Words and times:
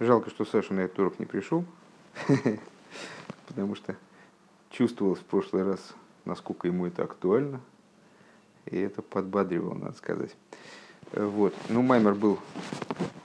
Жалко, 0.00 0.28
что 0.28 0.44
Саша 0.44 0.74
на 0.74 0.80
этот 0.80 0.98
урок 0.98 1.20
не 1.20 1.24
пришел, 1.26 1.64
потому 3.46 3.76
что 3.76 3.94
чувствовалось 4.70 5.20
в 5.20 5.24
прошлый 5.24 5.62
раз, 5.62 5.94
насколько 6.24 6.66
ему 6.66 6.86
это 6.86 7.04
актуально, 7.04 7.60
и 8.66 8.76
это 8.76 9.02
подбадривало, 9.02 9.74
надо 9.74 9.96
сказать. 9.96 10.34
Вот. 11.12 11.54
Ну, 11.68 11.82
Маймер 11.82 12.14
был, 12.14 12.40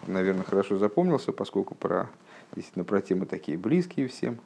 наверное, 0.05 0.44
хорошо 0.44 0.78
запомнился, 0.78 1.32
поскольку 1.32 1.74
про, 1.74 2.08
действительно, 2.53 2.86
про 2.86 3.01
темы 3.01 3.26
такие 3.26 3.58
близкие 3.58 4.08
всем. 4.08 4.38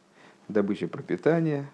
Добыча 0.48 0.88
пропитания, 0.88 1.70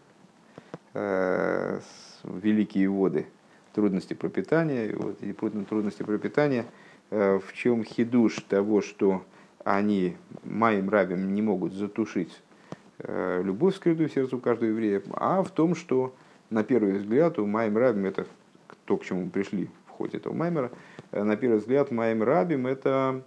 э, 0.96 1.80
великие 2.24 2.90
воды, 2.90 3.28
трудности 3.74 4.16
пропитания. 4.16 4.88
И 4.88 4.94
вот 4.94 5.22
эти 5.22 5.64
трудности 5.66 6.02
пропитания, 6.02 6.66
э, 7.12 7.40
в 7.40 7.54
чем 7.54 7.84
хидуш 7.84 8.38
того, 8.48 8.82
что 8.82 9.24
они 9.70 10.18
моим 10.44 10.90
рабим 10.90 11.36
не 11.36 11.44
могут 11.44 11.74
затушить 11.74 12.42
э, 12.98 13.44
любовь, 13.44 13.76
скрытую 13.76 14.10
в 14.10 14.12
сердцу 14.12 14.40
каждого 14.40 14.70
еврея, 14.70 15.04
а 15.12 15.44
в 15.44 15.52
том, 15.52 15.76
что 15.76 16.16
на 16.50 16.64
первый 16.64 16.94
взгляд 16.94 17.38
у 17.38 17.46
моим 17.46 17.78
рабим 17.78 18.08
это 18.08 18.26
то, 18.86 18.98
к 18.98 19.06
чему 19.06 19.26
мы 19.26 19.30
пришли 19.30 19.70
в 19.86 19.92
ходе 19.92 20.18
этого 20.18 20.34
маймера, 20.34 20.72
э, 21.12 21.22
на 21.22 21.38
первый 21.38 21.60
взгляд 21.60 21.92
моим 21.92 22.24
рабим 22.24 22.66
это 22.66 23.22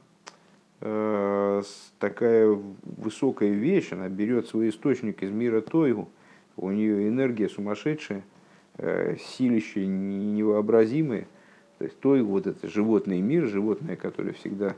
э, 0.80 1.62
такая 2.00 2.58
высокая 2.82 3.50
вещь, 3.50 3.92
она 3.92 4.08
берет 4.08 4.48
свой 4.48 4.70
источник 4.70 5.22
из 5.22 5.30
мира 5.30 5.60
Тойгу, 5.60 6.08
у 6.56 6.72
нее 6.72 7.08
энергия 7.08 7.48
сумасшедшая, 7.48 8.24
силище 8.78 9.86
невообразимые, 9.86 11.28
то 11.78 11.84
есть 11.84 12.00
Тойгу, 12.00 12.30
вот 12.30 12.46
это 12.48 12.66
животный 12.66 13.20
мир, 13.20 13.46
животное, 13.46 13.94
которое 13.94 14.32
всегда 14.32 14.74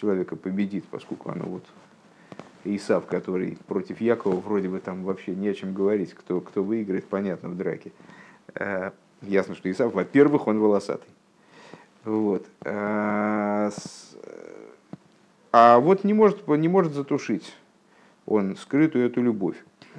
человека 0.00 0.36
победит, 0.36 0.84
поскольку 0.90 1.30
оно 1.30 1.44
вот 1.44 1.64
Исав, 2.64 3.06
который 3.06 3.58
против 3.66 4.00
Якова, 4.00 4.36
вроде 4.36 4.68
бы 4.68 4.80
там 4.80 5.04
вообще 5.04 5.34
не 5.34 5.48
о 5.48 5.54
чем 5.54 5.74
говорить, 5.74 6.14
кто, 6.14 6.40
кто 6.40 6.62
выиграет, 6.62 7.06
понятно, 7.06 7.48
в 7.48 7.56
драке. 7.56 7.92
Э, 8.54 8.90
ясно, 9.22 9.54
что 9.54 9.70
Исав, 9.70 9.94
во-первых, 9.94 10.46
он 10.46 10.58
волосатый. 10.58 11.08
Вот. 12.04 12.46
А, 12.62 13.70
а 15.52 15.78
вот 15.78 16.04
не 16.04 16.14
может, 16.14 16.46
не 16.48 16.68
может 16.68 16.94
затушить 16.94 17.54
он 18.26 18.56
скрытую 18.56 19.06
эту 19.06 19.22
любовь. 19.22 19.56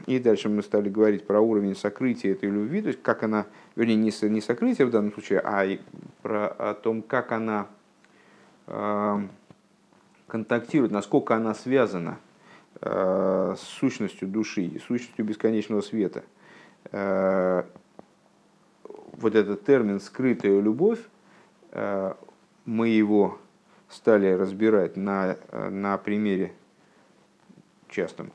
И 0.07 0.17
дальше 0.17 0.49
мы 0.49 0.63
стали 0.63 0.89
говорить 0.89 1.27
про 1.27 1.41
уровень 1.41 1.75
сокрытия 1.75 2.31
этой 2.31 2.49
любви, 2.49 2.81
то 2.81 2.87
есть 2.87 3.03
как 3.03 3.23
она, 3.23 3.45
вернее, 3.75 3.97
не, 3.97 4.29
не 4.29 4.41
сокрытие 4.41 4.87
в 4.87 4.91
данном 4.91 5.11
случае, 5.11 5.41
а 5.43 5.67
про, 6.21 6.47
о 6.47 6.73
том, 6.73 7.01
как 7.01 7.33
она 7.33 7.67
контактирует, 10.31 10.93
насколько 10.93 11.35
она 11.35 11.53
связана 11.53 12.17
э, 12.79 13.55
с 13.57 13.61
сущностью 13.61 14.29
души, 14.29 14.79
с 14.79 14.83
сущностью 14.83 15.25
бесконечного 15.25 15.81
света. 15.81 16.23
Э, 16.93 17.63
вот 18.85 19.35
этот 19.35 19.65
термин 19.65 19.99
«скрытая 19.99 20.61
любовь», 20.61 20.99
э, 21.71 22.13
мы 22.63 22.87
его 22.87 23.39
стали 23.89 24.31
разбирать 24.31 24.95
на, 24.95 25.35
на 25.51 25.97
примере 25.97 26.53
частом 27.89 28.31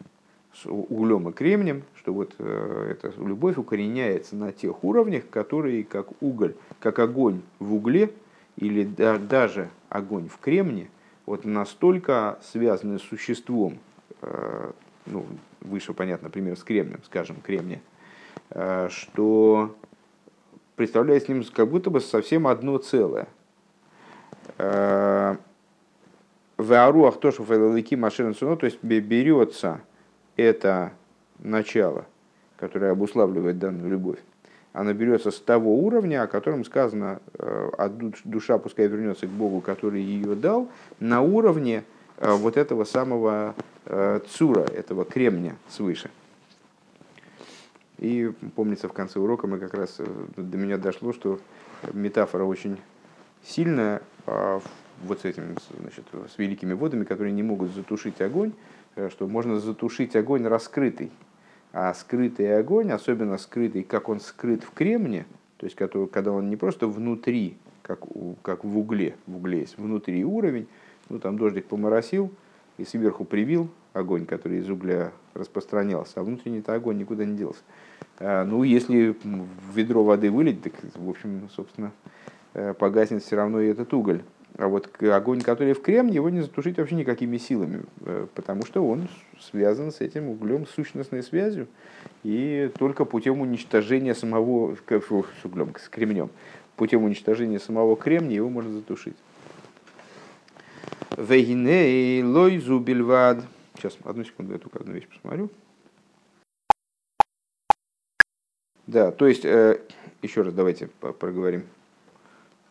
с 0.52 0.66
углем 0.66 1.30
и 1.30 1.32
кремнием, 1.32 1.82
что 1.94 2.12
вот 2.12 2.38
эта 2.38 3.10
любовь 3.16 3.56
укореняется 3.56 4.36
на 4.36 4.52
тех 4.52 4.84
уровнях, 4.84 5.30
которые 5.30 5.82
как 5.84 6.08
уголь, 6.20 6.56
как 6.78 6.98
огонь 6.98 7.40
в 7.58 7.72
угле 7.72 8.12
или 8.56 8.84
даже 8.84 9.70
огонь 9.88 10.28
в 10.28 10.38
кремне 10.38 10.90
вот 11.26 11.44
настолько 11.44 12.38
связаны 12.42 12.98
с 12.98 13.02
существом, 13.02 13.78
э, 14.22 14.70
ну, 15.06 15.26
выше, 15.60 15.92
понятно, 15.92 16.28
например, 16.28 16.56
с 16.56 16.62
кремнием, 16.62 17.00
скажем, 17.04 17.36
кремния, 17.42 17.82
э, 18.50 18.88
что 18.90 19.74
представляет 20.76 21.24
с 21.24 21.28
ним 21.28 21.44
как 21.52 21.68
будто 21.68 21.90
бы 21.90 22.00
совсем 22.00 22.46
одно 22.46 22.78
целое. 22.78 23.26
Э, 24.58 25.36
в 26.56 26.72
Аруах 26.72 27.20
тоже 27.20 27.42
в 27.42 27.50
машина 27.96 28.32
то 28.56 28.64
есть 28.64 28.82
берется 28.82 29.82
это 30.36 30.92
начало, 31.38 32.06
которое 32.56 32.92
обуславливает 32.92 33.58
данную 33.58 33.90
любовь, 33.90 34.18
она 34.76 34.92
берется 34.92 35.30
с 35.30 35.40
того 35.40 35.78
уровня, 35.78 36.22
о 36.22 36.26
котором 36.26 36.62
сказано, 36.62 37.20
а 37.38 37.88
душа 38.24 38.58
пускай 38.58 38.86
вернется 38.88 39.26
к 39.26 39.30
Богу, 39.30 39.62
который 39.62 40.02
ее 40.02 40.34
дал, 40.34 40.68
на 41.00 41.22
уровне 41.22 41.82
э, 42.18 42.30
вот 42.30 42.58
этого 42.58 42.84
самого 42.84 43.54
э, 43.86 44.20
цура, 44.28 44.60
этого 44.60 45.06
кремня 45.06 45.56
свыше. 45.70 46.10
И 47.96 48.30
помнится, 48.54 48.88
в 48.88 48.92
конце 48.92 49.18
урока 49.18 49.46
мы 49.46 49.58
как 49.58 49.72
раз 49.72 49.98
до 50.36 50.58
меня 50.58 50.76
дошло, 50.76 51.14
что 51.14 51.40
метафора 51.94 52.44
очень 52.44 52.76
сильная 53.42 54.02
а 54.26 54.60
вот 55.04 55.20
с 55.20 55.24
этим, 55.24 55.56
значит, 55.80 56.04
с 56.34 56.36
великими 56.36 56.74
водами, 56.74 57.04
которые 57.04 57.32
не 57.32 57.42
могут 57.42 57.72
затушить 57.72 58.20
огонь, 58.20 58.52
что 59.08 59.26
можно 59.26 59.58
затушить 59.58 60.16
огонь 60.16 60.44
раскрытый. 60.46 61.10
А 61.78 61.92
скрытый 61.92 62.58
огонь, 62.58 62.90
особенно 62.90 63.36
скрытый, 63.36 63.82
как 63.82 64.08
он 64.08 64.18
скрыт 64.18 64.64
в 64.64 64.70
кремне, 64.70 65.26
то 65.58 65.66
есть 65.66 65.76
когда 65.76 66.32
он 66.32 66.48
не 66.48 66.56
просто 66.56 66.86
внутри, 66.86 67.58
как, 67.82 68.00
как 68.40 68.64
в 68.64 68.78
угле, 68.78 69.14
в 69.26 69.36
угле 69.36 69.60
есть 69.60 69.76
внутри 69.76 70.24
уровень, 70.24 70.68
ну 71.10 71.18
там 71.18 71.36
дождик 71.36 71.66
поморосил 71.66 72.32
и 72.78 72.86
сверху 72.86 73.26
привил 73.26 73.68
огонь, 73.92 74.24
который 74.24 74.60
из 74.60 74.70
угля 74.70 75.12
распространялся, 75.34 76.20
а 76.20 76.22
внутренний-то 76.22 76.72
огонь 76.72 76.96
никуда 76.96 77.26
не 77.26 77.36
делся. 77.36 77.60
А, 78.20 78.46
ну, 78.46 78.62
если 78.62 79.14
в 79.22 79.76
ведро 79.76 80.02
воды 80.02 80.30
вылить, 80.30 80.62
так, 80.62 80.72
в 80.94 81.10
общем, 81.10 81.50
собственно, 81.54 81.92
э, 82.54 82.72
погаснет 82.72 83.22
все 83.22 83.36
равно 83.36 83.60
и 83.60 83.68
этот 83.68 83.92
уголь. 83.92 84.22
А 84.58 84.68
вот 84.68 84.88
огонь, 85.02 85.42
который 85.42 85.74
в 85.74 85.82
кремне, 85.82 86.14
его 86.14 86.30
не 86.30 86.40
затушить 86.40 86.78
вообще 86.78 86.94
никакими 86.94 87.36
силами, 87.36 87.82
э, 88.00 88.26
потому 88.34 88.64
что 88.64 88.86
он 88.86 89.06
связан 89.38 89.92
с 89.92 90.00
этим 90.00 90.30
углем 90.30 90.66
сущностной 90.66 91.22
связью, 91.22 91.68
и 92.22 92.70
только 92.78 93.04
путем 93.04 93.40
уничтожения 93.40 94.14
самого, 94.14 94.74
с 94.74 95.44
углем, 95.44 95.74
с 95.78 95.88
кремнем, 95.90 96.30
путем 96.76 97.04
уничтожения 97.04 97.60
самого 97.60 97.96
кремня 97.96 98.34
его 98.34 98.48
можно 98.48 98.72
затушить. 98.72 99.16
Вегиней 101.18 102.22
лойзу. 102.22 102.82
Сейчас, 103.76 103.98
одну 104.04 104.24
секунду, 104.24 104.54
я 104.54 104.58
только 104.58 104.78
одну 104.78 104.94
вещь 104.94 105.06
посмотрю. 105.06 105.50
Да, 108.86 109.10
то 109.10 109.26
есть, 109.26 109.44
э, 109.44 109.80
еще 110.22 110.42
раз 110.42 110.54
давайте 110.54 110.86
проговорим 110.86 111.64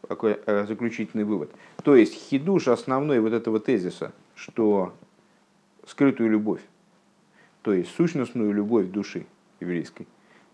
такой 0.08 0.40
э, 0.46 0.66
заключительный 0.68 1.24
вывод. 1.24 1.52
То 1.84 1.96
есть 1.96 2.14
хидуш 2.14 2.68
основной 2.68 3.20
вот 3.20 3.34
этого 3.34 3.60
тезиса, 3.60 4.12
что 4.36 4.94
скрытую 5.86 6.30
любовь, 6.30 6.62
то 7.62 7.74
есть 7.74 7.94
сущностную 7.96 8.54
любовь 8.54 8.88
души 8.88 9.26
еврейской, 9.60 10.08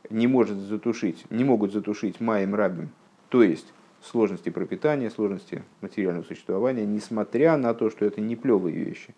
не 0.09 0.27
может 0.27 0.57
затушить, 0.57 1.25
не 1.29 1.43
могут 1.43 1.71
затушить 1.71 2.19
маем 2.19 2.55
рабим, 2.55 2.89
то 3.29 3.43
есть 3.43 3.73
сложности 4.01 4.49
пропитания, 4.49 5.09
сложности 5.09 5.63
материального 5.81 6.23
существования, 6.25 6.85
несмотря 6.85 7.57
на 7.57 7.73
то, 7.73 7.89
что 7.89 8.05
это 8.05 8.19
не 8.19 8.35
плевые 8.35 8.83
вещи, 8.83 9.13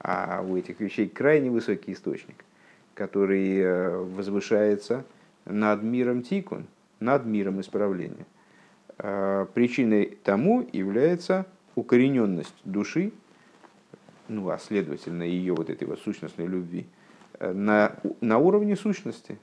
а 0.00 0.44
у 0.46 0.56
этих 0.56 0.80
вещей 0.80 1.08
крайне 1.08 1.50
высокий 1.50 1.92
источник, 1.92 2.44
который 2.94 3.58
э, 3.58 3.96
возвышается 3.96 5.04
над 5.44 5.82
миром 5.82 6.22
тикун, 6.22 6.66
над 7.00 7.26
миром 7.26 7.60
исправления. 7.60 8.26
Э, 8.98 9.46
причиной 9.52 10.18
тому 10.22 10.66
является 10.72 11.46
укорененность 11.74 12.54
души, 12.64 13.12
ну 14.28 14.48
а 14.50 14.58
следовательно 14.58 15.24
ее 15.24 15.52
вот 15.52 15.68
этой 15.68 15.88
вот 15.88 15.98
сущностной 15.98 16.46
любви, 16.46 16.86
э, 17.40 17.52
на, 17.52 17.96
на 18.20 18.38
уровне 18.38 18.76
сущности, 18.76 19.36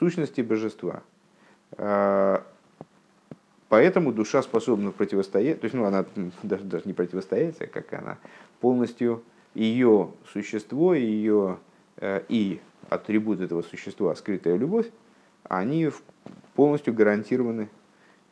сущности 0.00 0.40
божества. 0.40 1.04
Э, 1.78 2.40
поэтому 3.68 4.12
душа 4.12 4.42
способна 4.42 4.90
противостоять, 4.90 5.60
то 5.60 5.66
есть 5.66 5.76
ну, 5.76 5.84
она 5.84 6.04
даже, 6.42 6.64
даже 6.64 6.82
не 6.86 6.92
противостоять, 6.92 7.60
а 7.60 7.68
как 7.68 7.92
она 7.92 8.18
полностью 8.60 9.22
ее 9.54 10.10
существо, 10.32 10.94
ее 10.94 11.58
и 12.00 12.58
атрибут 12.88 13.40
этого 13.40 13.62
существа, 13.62 14.14
скрытая 14.16 14.56
любовь, 14.56 14.90
они 15.44 15.90
полностью 16.54 16.94
гарантированы 16.94 17.68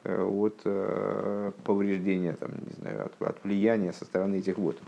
от 0.05 0.61
э, 0.65 1.53
повреждения, 1.65 2.33
там, 2.33 2.51
не 2.67 2.73
знаю, 2.79 3.07
от, 3.07 3.29
от 3.29 3.45
влияния 3.45 3.93
со 3.93 4.05
стороны 4.05 4.37
этих 4.37 4.57
вод. 4.57 4.79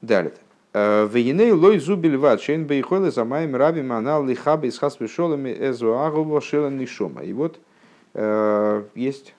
Далее. 0.00 0.34
Э, 0.72 1.08
Вейней 1.12 1.50
лой 1.52 1.78
зубель 1.78 2.16
ват 2.16 2.40
шейн 2.40 2.66
бейхолы 2.66 3.10
за 3.10 3.24
моим 3.24 3.56
раби 3.56 3.82
манал 3.82 4.24
лихаби 4.24 4.70
с 4.70 4.78
хаспешолами 4.78 5.50
эзу 5.50 5.98
агово 5.98 6.40
шелан 6.40 6.78
нишома. 6.78 7.22
И 7.22 7.32
вот 7.32 7.60
есть 8.94 9.34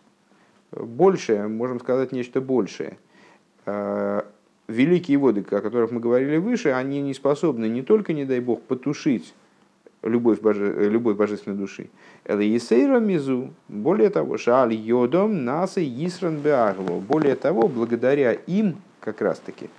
большее, 0.72 1.48
можем 1.48 1.80
сказать 1.80 2.12
нечто 2.12 2.42
большее. 2.42 2.98
великие 4.68 5.20
воды, 5.20 5.42
о 5.42 5.62
которых 5.62 5.92
мы 5.92 6.00
говорили 6.00 6.38
выше, 6.38 6.72
они 6.72 7.00
не 7.04 7.14
способны 7.14 7.70
не 7.70 7.84
только, 7.84 8.14
не 8.14 8.26
дай 8.26 8.40
бог, 8.40 8.64
потушить 8.64 9.36
любовь, 10.04 10.40
боже, 10.42 10.90
любовь 10.90 11.16
божественной 11.16 11.58
души. 11.58 11.90
Это 12.24 12.42
Есейра 12.42 13.00
Мизу, 13.00 13.54
более 13.68 14.10
того, 14.10 14.38
Шаль 14.38 14.74
Йодом 14.74 15.46
Наса 15.46 15.82
Йисран 15.82 16.38
Беагво. 16.38 17.00
Более 17.00 17.36
того, 17.36 17.68
благодаря 17.68 18.34
им, 18.34 18.76
как 19.00 19.22
раз 19.22 19.40
таки, 19.40 19.70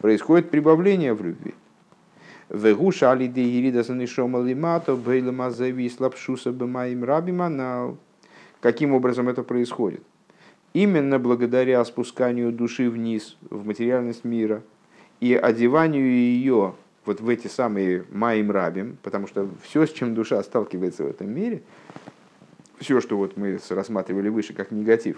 происходит 0.00 0.50
прибавление 0.50 1.14
в 1.14 1.24
любви. 1.24 1.54
Вегу 2.50 2.92
шали 2.92 3.26
де 3.26 3.42
ирида 3.42 3.84
санишома 3.84 4.40
лимато 4.40 4.96
бейлема 4.96 5.50
завис 5.50 6.00
лапшуса 6.00 6.50
бемаим 6.50 7.04
рабиманал. 7.04 7.98
Каким 8.60 8.94
образом 8.94 9.28
это 9.28 9.42
происходит? 9.42 10.02
Именно 10.72 11.18
благодаря 11.18 11.84
спусканию 11.84 12.50
души 12.52 12.88
вниз 12.88 13.36
в 13.50 13.66
материальность 13.66 14.24
мира 14.24 14.62
и 15.20 15.34
одеванию 15.34 16.06
ее 16.06 16.74
вот 17.08 17.20
в 17.22 17.28
эти 17.30 17.46
самые 17.46 18.04
маим 18.10 18.50
рабим, 18.50 18.98
потому 19.02 19.26
что 19.26 19.48
все, 19.62 19.86
с 19.86 19.92
чем 19.92 20.14
душа 20.14 20.42
сталкивается 20.42 21.04
в 21.04 21.06
этом 21.08 21.34
мире, 21.34 21.62
все, 22.78 23.00
что 23.00 23.16
вот 23.16 23.38
мы 23.38 23.58
рассматривали 23.70 24.28
выше 24.28 24.52
как 24.52 24.70
негатив, 24.70 25.16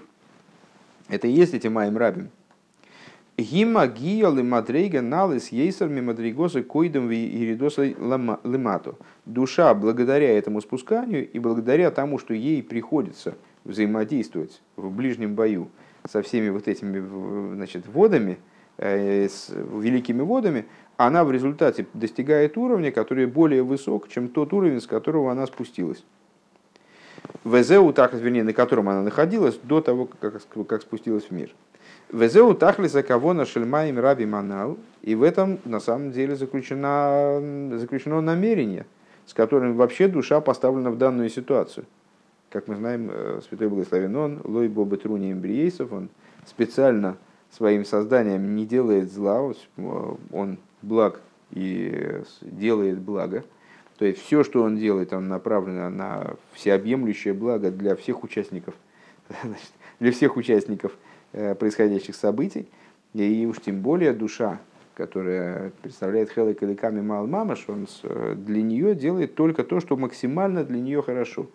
это 1.08 1.26
и 1.26 1.32
есть 1.32 1.52
эти 1.52 1.66
маим 1.66 1.96
рабим. 1.98 2.30
Гима 3.36 3.88
гиолы 3.88 4.44
мадрейга 4.44 5.02
налыс 5.02 5.48
ейсерми 5.48 6.00
мадригосы 6.00 6.62
койдом 6.62 7.10
иридосы 7.10 7.96
лимату. 7.98 8.96
Душа 9.26 9.74
благодаря 9.74 10.38
этому 10.38 10.60
спусканию 10.60 11.28
и 11.28 11.38
благодаря 11.40 11.90
тому, 11.90 12.18
что 12.18 12.34
ей 12.34 12.62
приходится 12.62 13.34
взаимодействовать 13.64 14.62
в 14.76 14.90
ближнем 14.90 15.34
бою 15.34 15.70
со 16.08 16.22
всеми 16.22 16.50
вот 16.50 16.68
этими 16.68 17.54
значит, 17.54 17.86
водами, 17.88 18.38
э, 18.76 19.28
с 19.28 19.48
великими 19.50 20.22
водами, 20.22 20.66
она 21.06 21.24
в 21.24 21.32
результате 21.32 21.86
достигает 21.94 22.58
уровня, 22.58 22.92
который 22.92 23.24
более 23.24 23.62
высок, 23.62 24.08
чем 24.08 24.28
тот 24.28 24.52
уровень, 24.52 24.82
с 24.82 24.86
которого 24.86 25.32
она 25.32 25.46
спустилась. 25.46 26.04
ВЗУ, 27.42 27.94
так, 27.94 28.12
вернее, 28.12 28.44
на 28.44 28.52
котором 28.52 28.90
она 28.90 29.02
находилась 29.02 29.58
до 29.62 29.80
того, 29.80 30.10
как, 30.20 30.42
как 30.68 30.82
спустилась 30.82 31.24
в 31.24 31.30
мир. 31.30 31.54
ВЗУ 32.10 32.52
тахлиса 32.52 33.02
кого 33.02 33.32
на 33.32 33.46
шельмаем 33.46 33.98
раби 33.98 34.26
манал. 34.26 34.76
И 35.00 35.14
в 35.14 35.22
этом 35.22 35.58
на 35.64 35.80
самом 35.80 36.12
деле 36.12 36.36
заключено, 36.36 37.78
заключено 37.78 38.20
намерение, 38.20 38.84
с 39.24 39.32
которым 39.32 39.76
вообще 39.76 40.06
душа 40.06 40.42
поставлена 40.42 40.90
в 40.90 40.98
данную 40.98 41.30
ситуацию. 41.30 41.86
Как 42.50 42.68
мы 42.68 42.76
знаем, 42.76 43.08
э, 43.10 43.40
Святой 43.48 43.68
Благословен 43.68 44.14
Он, 44.16 44.40
Лой 44.44 44.68
Боба 44.68 44.98
Труни 44.98 45.32
Эмбриейсов, 45.32 45.92
он 45.92 46.10
специально 46.44 47.16
своим 47.50 47.86
созданием 47.86 48.54
не 48.54 48.66
делает 48.66 49.10
зла, 49.10 49.50
он 50.30 50.58
благ 50.82 51.20
и 51.50 52.22
делает 52.42 52.98
благо. 52.98 53.44
То 53.98 54.04
есть 54.06 54.22
все, 54.22 54.44
что 54.44 54.62
он 54.62 54.76
делает, 54.76 55.12
он 55.12 55.28
направлено 55.28 55.90
на 55.90 56.34
всеобъемлющее 56.52 57.34
благо 57.34 57.70
для 57.70 57.96
всех 57.96 58.24
участников, 58.24 58.74
для 60.00 60.12
всех 60.12 60.36
участников 60.36 60.92
э, 61.32 61.54
происходящих 61.54 62.14
событий. 62.14 62.68
И 63.12 63.46
уж 63.46 63.60
тем 63.60 63.82
более 63.82 64.12
душа, 64.12 64.60
которая 64.94 65.72
представляет 65.82 66.30
Хелы 66.30 66.54
Каликами 66.54 67.00
Мал 67.00 67.26
Мамаш, 67.26 67.68
он 67.68 67.86
для 68.36 68.62
нее 68.62 68.94
делает 68.94 69.34
только 69.34 69.64
то, 69.64 69.80
что 69.80 69.96
максимально 69.96 70.64
для 70.64 70.80
нее 70.80 71.02
хорошо. 71.02 71.46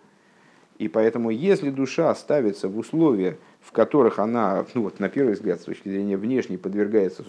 И 0.78 0.88
поэтому, 0.88 1.30
если 1.30 1.70
душа 1.70 2.14
ставится 2.14 2.68
в 2.68 2.76
условия, 2.76 3.38
в 3.66 3.72
которых 3.72 4.20
она, 4.20 4.64
ну 4.74 4.82
вот 4.82 5.00
на 5.00 5.08
первый 5.08 5.34
взгляд, 5.34 5.60
с 5.60 5.64
точки 5.64 5.88
зрения 5.88 6.16
внешней, 6.16 6.56
подвергается 6.56 7.24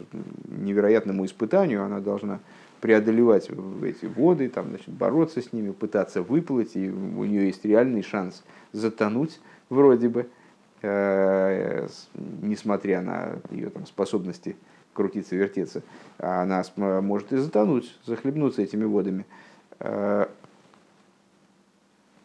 невероятному 0.46 1.26
испытанию, 1.26 1.84
она 1.84 2.00
должна 2.00 2.40
преодолевать 2.80 3.50
эти 3.84 4.06
воды, 4.06 4.48
там, 4.48 4.70
значит, 4.70 4.90
бороться 4.90 5.42
с 5.42 5.52
ними, 5.52 5.72
пытаться 5.72 6.22
выплыть, 6.22 6.76
и 6.76 6.90
у 6.90 7.24
нее 7.24 7.48
есть 7.48 7.66
реальный 7.66 8.04
шанс 8.04 8.44
затонуть 8.72 9.40
вроде 9.70 10.10
бы, 10.10 10.30
э, 10.84 11.88
несмотря 12.44 13.02
на 13.02 13.40
ее 13.50 13.72
там, 13.72 13.88
способности 13.88 14.56
крутиться, 14.94 15.36
вертеться, 15.36 15.82
она 16.20 16.64
может 16.76 17.34
и 17.34 17.38
затонуть, 17.38 17.98
захлебнуться 18.06 18.62
этими 18.62 18.86
водами. 18.86 19.26
Э, 19.80 20.28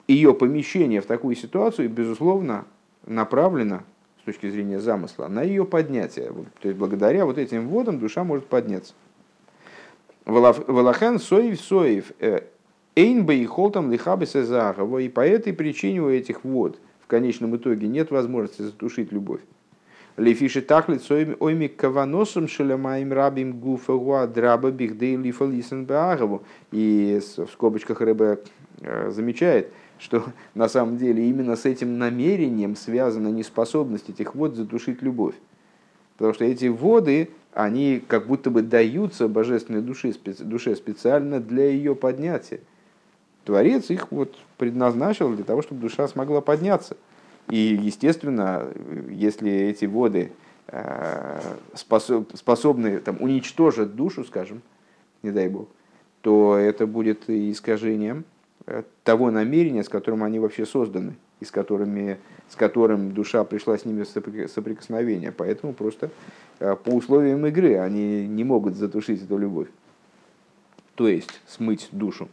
ее 0.06 0.34
помещение 0.34 1.00
в 1.00 1.06
такую 1.06 1.34
ситуацию, 1.34 1.88
безусловно, 1.88 2.66
направлено 3.06 3.84
с 4.22 4.24
точки 4.24 4.48
зрения 4.48 4.78
замысла 4.78 5.26
на 5.26 5.42
ее 5.42 5.64
поднятие. 5.64 6.32
То 6.60 6.68
есть 6.68 6.78
благодаря 6.78 7.26
вот 7.26 7.38
этим 7.38 7.68
водам 7.68 7.98
душа 7.98 8.22
может 8.22 8.46
подняться. 8.46 8.94
Валахен 10.24 11.18
соев 11.18 11.60
соев 11.60 12.12
э, 12.20 12.42
эйнба 12.94 13.34
и 13.34 13.44
холтам 13.46 13.90
лихабиса 13.90 14.44
загаво. 14.44 14.98
И 14.98 15.08
по 15.08 15.26
этой 15.26 15.52
причине 15.52 16.02
у 16.02 16.08
этих 16.08 16.44
вод 16.44 16.78
в 17.00 17.08
конечном 17.08 17.56
итоге 17.56 17.88
нет 17.88 18.12
возможности 18.12 18.62
затушить 18.62 19.10
любовь. 19.10 19.40
Лефиши 20.16 20.60
тахлит 20.60 21.02
соем 21.02 21.36
ойми 21.40 21.66
каваносом 21.66 22.46
шелемаем 22.46 23.12
рабим 23.12 23.58
гуфа 23.58 23.94
гуа 23.94 24.28
драба 24.28 24.70
бихдей 24.70 25.16
лифа 25.16 25.46
лисен 25.46 25.88
И 26.70 27.20
в 27.36 27.48
скобочках 27.50 28.00
рыба 28.00 28.38
э, 28.82 29.10
замечает, 29.10 29.72
что 30.02 30.24
на 30.54 30.68
самом 30.68 30.98
деле 30.98 31.26
именно 31.28 31.56
с 31.56 31.64
этим 31.64 31.98
намерением 31.98 32.76
связана 32.76 33.28
неспособность 33.28 34.10
этих 34.10 34.34
вод 34.34 34.56
затушить 34.56 35.02
любовь. 35.02 35.34
Потому 36.16 36.34
что 36.34 36.44
эти 36.44 36.66
воды, 36.66 37.30
они 37.52 38.02
как 38.06 38.26
будто 38.26 38.50
бы 38.50 38.62
даются 38.62 39.28
божественной 39.28 39.80
душе, 39.80 40.12
душе 40.40 40.76
специально 40.76 41.40
для 41.40 41.70
ее 41.70 41.94
поднятия. 41.94 42.60
Творец 43.44 43.90
их 43.90 44.12
вот 44.12 44.36
предназначил 44.58 45.34
для 45.34 45.44
того, 45.44 45.62
чтобы 45.62 45.80
душа 45.80 46.06
смогла 46.06 46.40
подняться. 46.40 46.96
И, 47.48 47.56
естественно, 47.82 48.68
если 49.10 49.50
эти 49.50 49.84
воды 49.86 50.30
э, 50.68 51.40
способны 51.74 52.98
там, 53.00 53.16
уничтожить 53.20 53.96
душу, 53.96 54.24
скажем, 54.24 54.62
не 55.24 55.32
дай 55.32 55.48
бог, 55.48 55.68
то 56.20 56.56
это 56.56 56.86
будет 56.86 57.28
искажением 57.28 58.24
того 59.04 59.30
намерения, 59.30 59.82
с 59.82 59.88
которым 59.88 60.22
они 60.22 60.38
вообще 60.38 60.66
созданы, 60.66 61.14
и 61.40 61.44
с, 61.44 61.50
которыми, 61.50 62.18
с 62.48 62.56
которым 62.56 63.12
душа 63.12 63.44
пришла 63.44 63.76
с 63.76 63.84
ними 63.84 64.04
в 64.04 64.48
соприкосновение. 64.48 65.32
Поэтому 65.32 65.72
просто 65.72 66.10
э, 66.60 66.76
по 66.76 66.90
условиям 66.90 67.44
игры 67.46 67.78
они 67.78 68.26
не 68.26 68.44
могут 68.44 68.74
затушить 68.74 69.22
эту 69.22 69.38
любовь. 69.38 69.68
То 70.94 71.08
есть 71.08 71.40
смыть 71.46 71.88
душу. 71.90 72.28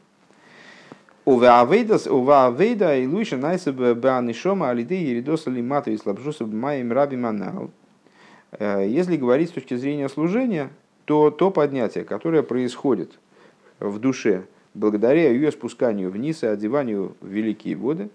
Уваавейда 1.26 2.98
и 2.98 3.08
лучше 3.08 3.38
найсебе 3.38 3.94
беанишома 3.94 4.70
алиды 4.70 4.96
еридоса 4.96 5.50
лимата 5.50 5.92
и 5.92 5.98
слабжуса 5.98 6.46
манал. 6.46 7.72
Э, 8.52 8.86
если 8.88 9.18
говорить 9.18 9.50
с 9.50 9.54
точки 9.54 9.76
зрения 9.76 10.10
служения, 10.10 10.70
то 11.06 11.32
то 11.32 11.50
поднятие, 11.50 12.04
которое 12.04 12.44
происходит 12.44 13.20
в 13.80 13.98
душе, 14.00 14.46
благодаря 14.80 15.30
ее 15.30 15.52
спусканию 15.52 16.10
вниз 16.10 16.44
и 16.44 16.48
одеванию 16.48 17.16
в 17.20 17.28
великие 17.28 17.76
воды, 17.76 18.10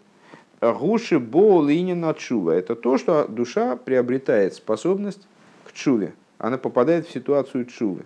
гуши 0.61 1.19
боулинина 1.19 2.15
чува. 2.15 2.53
Это 2.53 2.75
то, 2.75 2.97
что 2.97 3.27
душа 3.29 3.77
приобретает 3.77 4.55
способность 4.55 5.29
к 5.67 5.73
чуве. 5.73 6.15
Она 6.39 6.57
попадает 6.57 7.07
в 7.07 7.13
ситуацию 7.13 7.67
чувы. 7.67 8.05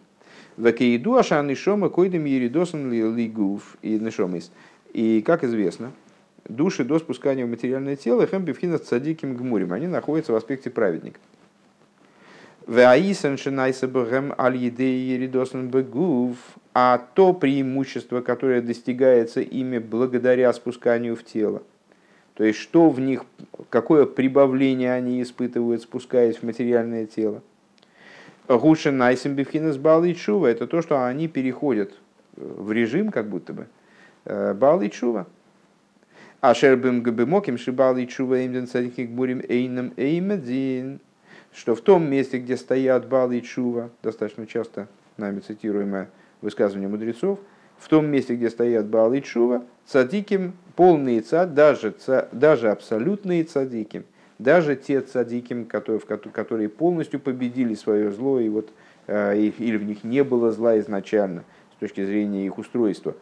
Вакеиду 0.56 1.14
ашан 1.14 1.46
нишома 1.46 1.88
койдем 1.88 2.24
еридосан 2.24 2.90
лигуф 2.92 3.76
и 3.80 3.98
нишомис. 3.98 4.50
И, 4.92 5.22
как 5.22 5.44
известно, 5.44 5.92
души 6.48 6.84
до 6.84 6.98
спускания 6.98 7.46
в 7.46 7.50
материальное 7.50 7.94
тело 7.94 8.26
хэм 8.26 8.44
бифхина 8.44 8.78
цадиким 8.78 9.36
гмурим. 9.36 9.72
Они 9.72 9.86
находятся 9.86 10.32
в 10.32 10.36
аспекте 10.36 10.70
праведника. 10.70 11.20
А 16.74 16.98
то 17.14 17.32
преимущество, 17.32 18.20
которое 18.20 18.60
достигается 18.60 19.40
ими 19.40 19.78
благодаря 19.78 20.52
спусканию 20.52 21.16
в 21.16 21.24
тело. 21.24 21.62
То 22.34 22.44
есть, 22.44 22.58
что 22.58 22.90
в 22.90 23.00
них, 23.00 23.24
какое 23.70 24.04
прибавление 24.04 24.92
они 24.92 25.22
испытывают, 25.22 25.80
спускаясь 25.80 26.36
в 26.36 26.42
материальное 26.42 27.06
тело. 27.06 27.42
Гуша 28.48 28.92
найсим 28.92 29.34
бифхинас 29.34 29.78
балы 29.78 30.12
чува. 30.12 30.48
Это 30.48 30.66
то, 30.66 30.82
что 30.82 31.06
они 31.06 31.26
переходят 31.26 31.94
в 32.36 32.70
режим, 32.70 33.10
как 33.10 33.30
будто 33.30 33.54
бы, 33.54 33.66
э, 34.26 34.52
балы 34.52 34.90
чува. 34.90 35.26
А 36.42 36.52
шербим 36.54 37.02
габимоким 37.02 37.56
шибалы 37.56 38.04
чува 38.04 38.44
имден 38.44 38.66
садикик 38.66 39.08
бурим 39.08 39.42
эйном 39.48 39.94
эймедин 39.96 41.00
что 41.52 41.74
в 41.74 41.80
том 41.80 42.08
месте, 42.08 42.38
где 42.38 42.56
стоят 42.56 43.08
Бал 43.08 43.30
и 43.32 43.40
Чува, 43.40 43.90
достаточно 44.02 44.46
часто 44.46 44.88
нами 45.16 45.40
цитируемое 45.40 46.08
высказывание 46.40 46.88
мудрецов, 46.88 47.38
в 47.78 47.88
том 47.88 48.06
месте, 48.06 48.34
где 48.34 48.50
стоят 48.50 48.86
Бал 48.86 49.12
и 49.12 49.20
Чува, 49.20 49.64
цадиким 49.86 50.54
полные 50.76 51.20
цад, 51.20 51.54
даже, 51.54 51.94
даже 52.32 52.70
абсолютные 52.70 53.44
цадиким, 53.44 54.04
даже 54.38 54.76
те 54.76 55.00
цадиким, 55.00 55.64
которые, 55.64 56.00
которые 56.00 56.68
полностью 56.68 57.20
победили 57.20 57.74
свое 57.74 58.10
зло 58.12 58.38
и 58.40 58.48
вот 58.48 58.70
или 59.08 59.76
в 59.76 59.84
них 59.84 60.04
не 60.04 60.22
было 60.22 60.52
зла 60.52 60.78
изначально 60.78 61.44
с 61.76 61.80
точки 61.80 62.04
зрения 62.04 62.44
их 62.44 62.58
устройства, 62.58 63.16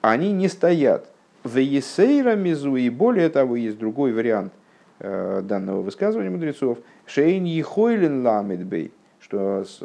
они 0.00 0.32
не 0.32 0.48
стоят. 0.48 1.10
В 1.42 1.58
Есейра 1.58 2.36
Мизу, 2.36 2.76
и 2.76 2.88
более 2.88 3.28
того, 3.28 3.56
есть 3.56 3.78
другой 3.78 4.12
вариант 4.12 4.52
данного 5.00 5.82
высказывания 5.82 6.30
мудрецов, 6.30 6.78
Шейн 7.06 7.44
Ехойлен 7.44 8.24
Ламедбей, 8.24 8.92
что 9.20 9.64
с 9.64 9.80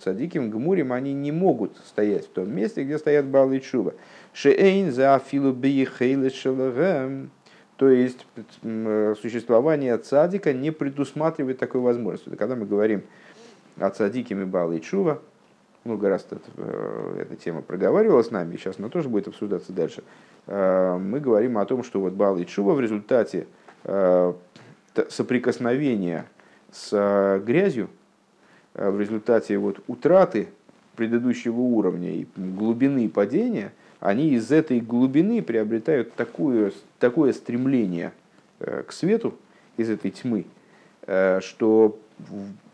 цадиким 0.00 0.50
Гмурим 0.50 0.92
они 0.92 1.12
не 1.12 1.32
могут 1.32 1.76
стоять 1.84 2.26
в 2.26 2.30
том 2.30 2.54
месте, 2.54 2.84
где 2.84 2.98
стоят 2.98 3.26
Балы 3.26 3.60
Чува. 3.60 3.94
Шейн 4.32 4.92
за 4.92 5.14
Афилу 5.14 5.52
то 7.76 7.88
есть 7.88 8.24
существование 9.20 9.98
цадика 9.98 10.52
не 10.52 10.70
предусматривает 10.70 11.58
такой 11.58 11.80
возможности. 11.80 12.36
Когда 12.36 12.54
мы 12.54 12.66
говорим 12.66 13.02
о 13.78 13.90
цадике 13.90 14.34
Мибала 14.34 14.72
и 14.72 14.80
Чува, 14.80 15.20
много 15.84 16.08
раз 16.08 16.26
это, 16.30 16.40
э, 16.56 17.22
эта 17.22 17.36
тема 17.36 17.62
проговаривалась 17.62 18.28
с 18.28 18.30
нами, 18.30 18.56
сейчас 18.56 18.78
она 18.78 18.88
тоже 18.88 19.08
будет 19.08 19.28
обсуждаться 19.28 19.72
дальше, 19.72 20.02
э, 20.46 20.98
мы 20.98 21.20
говорим 21.20 21.58
о 21.58 21.66
том, 21.66 21.82
что 21.82 22.00
вот 22.00 22.12
Бал 22.14 22.38
и 22.38 22.46
Чува 22.46 22.74
в 22.74 22.80
результате 22.80 23.46
э, 23.84 24.32
соприкосновения 25.08 26.26
с 26.74 27.40
грязью, 27.46 27.88
в 28.74 29.00
результате 29.00 29.56
вот 29.56 29.80
утраты 29.86 30.48
предыдущего 30.96 31.60
уровня 31.60 32.10
и 32.10 32.26
глубины 32.36 33.08
падения– 33.08 33.72
они 34.04 34.34
из 34.34 34.52
этой 34.52 34.80
глубины 34.80 35.40
приобретают 35.40 36.12
такое, 36.12 36.72
такое 36.98 37.32
стремление 37.32 38.12
э, 38.60 38.82
к 38.86 38.92
свету 38.92 39.34
из 39.78 39.88
этой 39.88 40.10
тьмы, 40.10 40.44
э, 41.06 41.40
что 41.40 41.98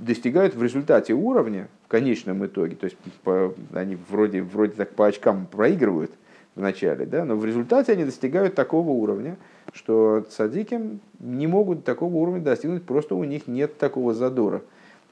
достигают 0.01 0.57
в 0.57 0.63
результате 0.63 1.15
уровня, 1.15 1.69
в 1.85 1.89
конечном 1.89 2.45
итоге, 2.45 2.75
то 2.75 2.87
есть 2.87 2.97
по, 3.23 3.55
они 3.73 3.97
вроде, 4.09 4.43
вроде 4.43 4.73
так 4.73 4.91
по 4.91 5.07
очкам 5.07 5.47
проигрывают 5.47 6.11
в 6.55 6.61
начале, 6.61 7.07
да, 7.07 7.25
но 7.25 7.37
в 7.37 7.45
результате 7.45 7.93
они 7.93 8.05
достигают 8.05 8.55
такого 8.55 8.91
уровня, 8.91 9.37
что 9.73 10.27
цадики 10.29 10.99
не 11.21 11.47
могут 11.47 11.85
такого 11.85 12.15
уровня 12.17 12.41
достигнуть, 12.41 12.85
просто 12.85 13.15
у 13.15 13.25
них 13.25 13.47
нет 13.47 13.79
такого 13.79 14.15
задора, 14.15 14.63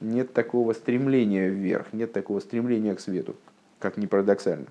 нет 0.01 0.33
такого 0.33 0.73
стремления 0.73 1.49
вверх, 1.49 1.87
нет 1.93 2.11
такого 2.11 2.39
стремления 2.39 2.95
к 2.95 2.99
свету, 2.99 3.35
как 3.79 3.97
ни 3.97 4.05
парадоксально. 4.05 4.67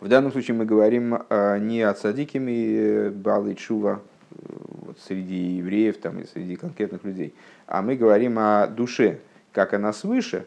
В 0.00 0.08
данном 0.08 0.32
случае 0.32 0.56
мы 0.56 0.66
говорим 0.66 1.22
а, 1.30 1.58
не 1.58 1.80
о 1.80 1.94
садиками 1.94 3.08
Балы 3.08 3.54
Чува 3.54 4.02
вот, 4.30 4.98
среди 4.98 5.56
евреев 5.56 5.96
там, 5.98 6.20
и 6.20 6.26
среди 6.26 6.56
конкретных 6.56 7.04
людей, 7.04 7.34
а 7.66 7.80
мы 7.80 7.96
говорим 7.96 8.38
о 8.38 8.66
душе, 8.66 9.20
как 9.52 9.72
она 9.72 9.92
свыше, 9.92 10.44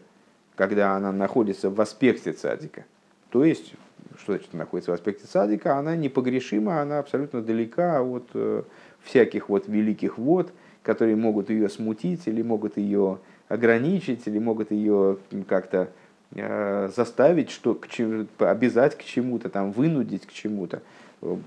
когда 0.55 0.95
она 0.95 1.11
находится 1.11 1.69
в 1.69 1.79
аспекте 1.81 2.33
цадика. 2.33 2.85
То 3.29 3.43
есть, 3.43 3.73
что 4.19 4.33
значит 4.33 4.53
находится 4.53 4.91
в 4.91 4.93
аспекте 4.95 5.25
цадика, 5.27 5.77
она 5.77 5.95
непогрешима, 5.95 6.81
она 6.81 6.99
абсолютно 6.99 7.41
далека 7.41 8.01
от 8.01 8.27
э, 8.33 8.63
всяких 9.03 9.49
вот 9.49 9.67
великих 9.67 10.17
вод, 10.17 10.51
которые 10.83 11.15
могут 11.15 11.49
ее 11.49 11.69
смутить 11.69 12.27
или 12.27 12.41
могут 12.41 12.77
ее 12.77 13.19
ограничить, 13.47 14.27
или 14.27 14.39
могут 14.39 14.71
ее 14.71 15.17
как-то 15.47 15.89
Э, 16.35 16.89
заставить, 16.93 17.49
что, 17.49 17.73
к 17.73 17.87
чему, 17.87 18.27
обязать 18.39 18.97
к 18.97 19.03
чему-то, 19.03 19.49
там, 19.49 19.71
вынудить 19.71 20.25
к 20.25 20.33
чему-то. 20.33 20.81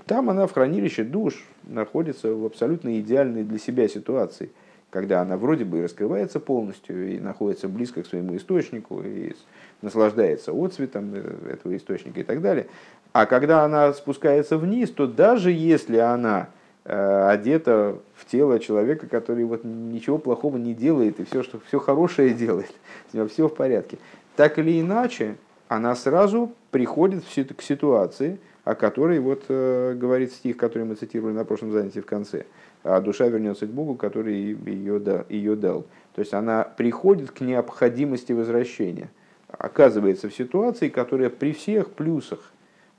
Там 0.07 0.29
она 0.29 0.47
в 0.47 0.53
хранилище 0.53 1.03
душ 1.03 1.45
находится 1.63 2.33
в 2.33 2.45
абсолютно 2.45 2.99
идеальной 2.99 3.43
для 3.43 3.59
себя 3.59 3.87
ситуации, 3.87 4.49
когда 4.89 5.21
она 5.21 5.37
вроде 5.37 5.65
бы 5.65 5.83
раскрывается 5.83 6.39
полностью 6.39 7.13
и 7.13 7.19
находится 7.19 7.69
близко 7.69 8.01
к 8.01 8.07
своему 8.07 8.35
источнику 8.35 9.03
и 9.03 9.33
наслаждается 9.81 10.51
отцветом 10.51 11.11
э, 11.13 11.53
этого 11.53 11.75
источника 11.75 12.19
и 12.19 12.23
так 12.23 12.41
далее. 12.41 12.67
А 13.13 13.25
когда 13.25 13.63
она 13.63 13.93
спускается 13.93 14.57
вниз, 14.57 14.91
то 14.91 15.07
даже 15.07 15.51
если 15.51 15.97
она 15.97 16.49
э, 16.85 17.27
одета 17.29 17.97
в 18.15 18.25
тело 18.25 18.59
человека, 18.59 19.07
который 19.07 19.43
вот 19.45 19.63
ничего 19.63 20.17
плохого 20.17 20.57
не 20.57 20.73
делает 20.73 21.19
и 21.19 21.25
все, 21.25 21.43
что, 21.43 21.59
все 21.67 21.79
хорошее 21.79 22.33
делает, 22.33 22.73
с 23.11 23.13
него 23.13 23.27
все 23.27 23.47
в 23.47 23.55
порядке 23.55 23.97
так 24.35 24.57
или 24.57 24.79
иначе, 24.81 25.35
она 25.67 25.95
сразу 25.95 26.51
приходит 26.71 27.23
к 27.25 27.61
ситуации, 27.61 28.39
о 28.63 28.75
которой 28.75 29.19
вот 29.19 29.43
э, 29.49 29.93
говорит 29.95 30.31
стих, 30.31 30.57
который 30.57 30.83
мы 30.83 30.95
цитировали 30.95 31.33
на 31.33 31.45
прошлом 31.45 31.71
занятии 31.71 31.99
в 31.99 32.05
конце. 32.05 32.45
А 32.83 32.99
душа 33.01 33.27
вернется 33.27 33.67
к 33.67 33.69
Богу, 33.69 33.95
который 33.95 34.35
ее, 34.35 34.99
да, 34.99 35.25
ее 35.29 35.55
дал. 35.55 35.85
То 36.15 36.21
есть 36.21 36.33
она 36.33 36.63
приходит 36.63 37.31
к 37.31 37.41
необходимости 37.41 38.33
возвращения. 38.33 39.09
Оказывается 39.57 40.29
в 40.29 40.33
ситуации, 40.33 40.89
которая 40.89 41.29
при 41.29 41.53
всех 41.53 41.91
плюсах, 41.91 42.51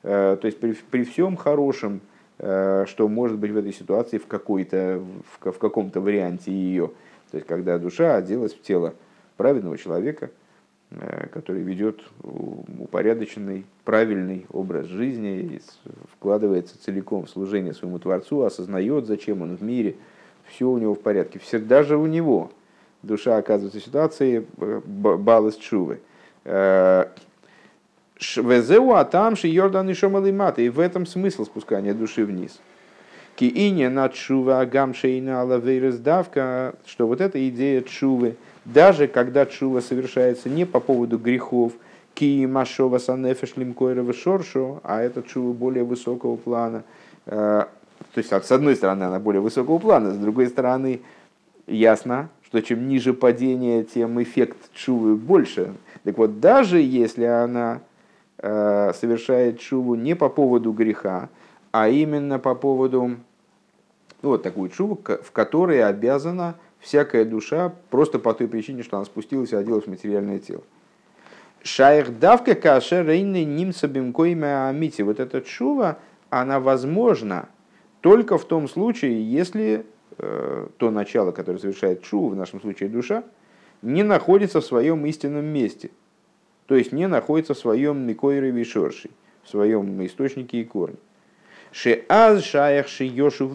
э, 0.02 0.37
то 0.40 0.47
есть 0.47 0.59
при, 0.61 0.73
при 0.73 1.04
всем 1.04 1.37
хорошем, 1.37 2.00
э, 2.38 2.85
что 2.88 3.09
может 3.09 3.38
быть 3.38 3.50
в 3.50 3.56
этой 3.56 3.73
ситуации 3.73 4.18
в, 4.18 4.26
какой-то, 4.26 5.02
в, 5.40 5.52
в 5.52 5.59
каком-то 5.59 6.00
варианте 6.00 6.52
ее. 6.52 6.90
То 7.30 7.38
есть 7.38 7.47
когда 7.47 7.78
душа 7.78 8.16
оделась 8.16 8.52
в 8.52 8.62
тело 8.62 8.94
праведного 9.37 9.78
человека– 9.78 10.30
Э, 11.00 11.28
который 11.28 11.62
ведет 11.62 12.02
упорядоченный, 12.78 13.64
правильный 13.85 14.47
образ 14.52 14.87
жизни, 14.87 15.61
вкладывается 16.12 16.78
целиком 16.82 17.25
в 17.25 17.30
служение 17.30 17.73
своему 17.73 17.99
Творцу, 17.99 18.42
осознает, 18.42 19.06
зачем 19.06 19.40
он 19.40 19.56
в 19.56 19.62
мире, 19.62 19.97
все 20.49 20.68
у 20.68 20.76
него 20.76 20.94
в 20.94 21.00
порядке. 21.00 21.38
Все, 21.38 21.59
даже 21.59 21.97
у 21.97 22.06
него 22.06 22.50
душа 23.02 23.38
оказывается 23.38 23.80
в 23.80 23.85
ситуации 23.85 24.44
балас 24.59 25.56
чувы. 25.56 26.00
Э, 26.44 27.06
Везеу 28.37 28.92
атам 28.92 29.37
ши 29.37 29.49
йордан 29.49 29.90
и 29.90 29.94
шомалимата. 29.94 30.62
И 30.62 30.68
в 30.68 30.78
этом 30.78 31.06
смысл 31.06 31.44
спускания 31.44 31.94
души 31.94 32.25
вниз. 32.25 32.61
Киине 33.34 33.88
на 33.88 34.08
чува 34.08 34.61
агам 34.61 34.94
шейна 34.94 35.40
алавейрес 35.40 35.99
давка, 35.99 36.75
что 36.87 37.06
вот 37.06 37.20
эта 37.20 37.49
идея 37.49 37.80
чувы, 37.80 38.37
даже 38.64 39.08
когда 39.08 39.46
чува 39.46 39.80
совершается 39.80 40.49
не 40.49 40.66
по 40.66 40.80
поводу 40.80 41.18
грехов, 41.18 41.72
ки 42.14 42.46
машова 42.46 42.99
санефеш 42.99 43.56
лимкойрова 43.56 44.12
шоршу, 44.12 44.80
а 44.84 45.00
это 45.00 45.22
чува 45.22 45.52
более 45.52 45.82
высокого 45.82 46.37
плана. 46.37 46.84
Э, 47.26 47.64
то 48.14 48.18
есть, 48.18 48.30
с 48.30 48.52
одной 48.52 48.76
стороны, 48.76 49.04
она 49.04 49.18
более 49.18 49.40
высокого 49.40 49.78
плана, 49.78 50.12
с 50.12 50.18
другой 50.18 50.49
стороны, 50.49 51.00
ясно, 51.66 52.28
что 52.44 52.61
чем 52.61 52.87
ниже 52.87 53.14
падение, 53.14 53.82
тем 53.82 54.22
эффект 54.22 54.58
чувы 54.75 55.16
больше. 55.16 55.72
Так 56.04 56.18
вот, 56.18 56.40
даже 56.40 56.80
если 56.80 57.25
она 57.25 57.80
э, 58.38 58.92
совершает 58.94 59.61
чуву 59.61 59.94
не 59.94 60.16
по 60.16 60.28
поводу 60.28 60.73
греха, 60.73 61.28
а 61.71 61.88
именно 61.88 62.38
по 62.38 62.54
поводу 62.54 63.16
ну, 64.23 64.28
вот 64.30 64.42
такую 64.42 64.71
чуву, 64.71 65.00
в 65.04 65.32
которой 65.32 65.85
обязана 65.85 66.56
всякая 66.80 67.25
душа 67.25 67.73
просто 67.90 68.18
по 68.18 68.35
той 68.35 68.49
причине, 68.49 68.82
что 68.82 68.97
она 68.97 69.04
спустилась 69.04 69.52
и 69.52 69.56
оделась 69.56 69.85
в 69.85 69.90
материальное 69.90 70.38
тело. 70.38 70.62
Шайх 71.62 72.18
давка 72.18 72.54
каше 72.56 73.04
рейны 73.04 73.44
нимца 73.44 73.87
бимкоиме 73.87 74.68
амити. 74.68 75.02
Вот 75.02 75.21
эта 75.21 75.40
чува, 75.40 75.99
она 76.28 76.59
возможна 76.59 77.49
только 78.00 78.37
в 78.37 78.44
том 78.44 78.68
случае, 78.68 79.23
если 79.30 79.87
э, 80.18 80.66
то 80.76 80.90
начало, 80.90 81.30
которое 81.30 81.59
совершает 81.59 82.02
чуву, 82.02 82.30
в 82.30 82.37
нашем 82.37 82.61
случае 82.61 82.88
душа, 82.88 83.23
не 83.83 84.03
находится 84.03 84.61
в 84.61 84.65
своем 84.65 85.05
истинном 85.07 85.45
месте. 85.45 85.91
То 86.67 86.77
есть 86.77 86.93
не 86.93 87.09
находится 87.09 87.55
в 87.55 87.59
своем 87.59 88.07
микойре 88.07 88.51
вишорши, 88.51 89.11
в 89.43 89.51
своем 89.51 90.05
источнике 90.07 90.61
и 90.61 90.65
корне. 90.65 90.97
Шеаз 91.73 92.45
шаях 92.45 92.87
шиешу 92.87 93.47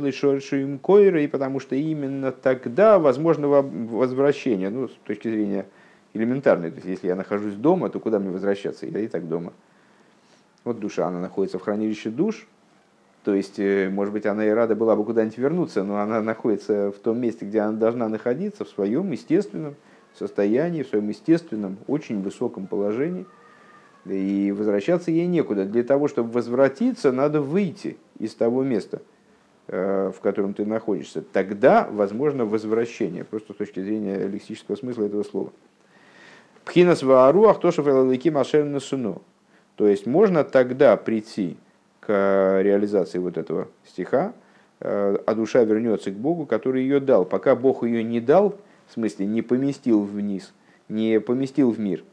им 0.57 0.79
койра, 0.79 1.21
и 1.21 1.27
потому 1.27 1.59
что 1.59 1.75
именно 1.75 2.31
тогда 2.31 2.99
возможно 2.99 3.47
возвращение, 3.47 4.69
ну, 4.69 4.87
с 4.87 4.91
точки 5.05 5.29
зрения 5.29 5.67
элементарной. 6.13 6.71
То 6.71 6.77
есть, 6.77 6.87
если 6.87 7.07
я 7.07 7.15
нахожусь 7.15 7.53
дома, 7.53 7.89
то 7.89 7.99
куда 7.99 8.19
мне 8.19 8.31
возвращаться? 8.31 8.87
Я 8.87 8.99
и 8.99 9.07
так 9.07 9.27
дома. 9.27 9.53
Вот 10.63 10.79
душа, 10.79 11.07
она 11.07 11.21
находится 11.21 11.59
в 11.59 11.61
хранилище 11.61 12.09
душ, 12.09 12.47
то 13.23 13.33
есть, 13.33 13.59
э, 13.59 13.89
может 13.89 14.13
быть, 14.13 14.25
она 14.25 14.45
и 14.45 14.49
рада 14.49 14.75
была 14.75 14.95
бы 14.95 15.03
куда-нибудь 15.03 15.37
вернуться, 15.37 15.83
но 15.83 15.99
она 15.99 16.21
находится 16.21 16.91
в 16.91 16.99
том 16.99 17.19
месте, 17.19 17.45
где 17.45 17.59
она 17.59 17.77
должна 17.77 18.09
находиться, 18.09 18.65
в 18.65 18.69
своем 18.69 19.11
естественном 19.11 19.75
состоянии, 20.17 20.83
в 20.83 20.87
своем 20.87 21.09
естественном, 21.09 21.77
очень 21.87 22.21
высоком 22.21 22.67
положении– 22.67 23.25
и 24.13 24.51
возвращаться 24.51 25.11
ей 25.11 25.27
некуда. 25.27 25.65
Для 25.65 25.83
того, 25.83 26.07
чтобы 26.07 26.31
возвратиться, 26.31 27.11
надо 27.11 27.41
выйти 27.41 27.97
из 28.19 28.33
того 28.33 28.63
места, 28.63 29.01
э, 29.67 30.11
в 30.15 30.19
котором 30.21 30.53
ты 30.53 30.65
находишься. 30.65 31.21
Тогда 31.21 31.87
возможно 31.89 32.45
возвращение, 32.45 33.23
просто 33.23 33.53
с 33.53 33.57
точки 33.57 33.81
зрения 33.81 34.27
лексического 34.27 34.75
смысла 34.75 35.05
этого 35.05 35.23
слова. 35.23 35.51
Пхинас 36.65 37.03
вааруах 37.03 37.59
тошев 37.59 37.87
элалики 37.87 38.29
машер 38.29 38.79
суно. 38.81 39.19
То 39.75 39.87
есть 39.87 40.05
можно 40.05 40.43
тогда 40.43 40.97
прийти 40.97 41.57
к 41.99 42.61
реализации 42.61 43.19
вот 43.19 43.37
этого 43.37 43.67
стиха, 43.85 44.33
э, 44.79 45.17
а 45.25 45.35
душа 45.35 45.63
вернется 45.63 46.11
к 46.11 46.15
Богу, 46.15 46.45
который 46.45 46.83
ее 46.83 46.99
дал. 46.99 47.25
Пока 47.25 47.55
Бог 47.55 47.83
ее 47.83 48.03
не 48.03 48.19
дал, 48.19 48.55
в 48.87 48.93
смысле 48.93 49.25
не 49.25 49.41
поместил 49.41 50.01
вниз, 50.01 50.53
не 50.89 51.19
поместил 51.19 51.71
в 51.71 51.79
мир. 51.79 52.03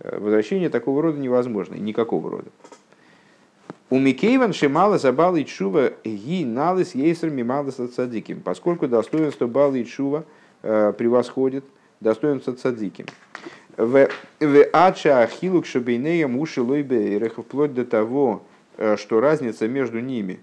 Возвращение 0.00 0.68
такого 0.68 1.02
рода 1.02 1.18
невозможно, 1.18 1.74
никакого 1.74 2.30
рода. 2.30 2.50
У 3.90 3.98
Микейван 3.98 4.52
Шимала 4.52 4.98
забал 4.98 5.36
и 5.36 5.44
чува 5.44 5.92
ги 6.04 6.44
налыс 6.44 6.94
ейсер 6.94 7.30
мималыс 7.30 7.76
цадиким, 7.94 8.42
поскольку 8.42 8.86
достоинство 8.86 9.46
бал 9.46 9.74
и 9.74 9.84
чува 9.84 10.24
превосходит 10.60 11.64
достоинство 12.00 12.52
цадиким. 12.52 13.06
В 13.76 14.08
ача 14.72 15.22
ахилук 15.22 15.64
шабейнея 15.64 16.28
муши 16.28 16.62
лойбе 16.62 17.28
вплоть 17.28 17.74
до 17.74 17.84
того, 17.84 18.42
что 18.96 19.20
разница 19.20 19.66
между 19.68 20.00
ними 20.00 20.40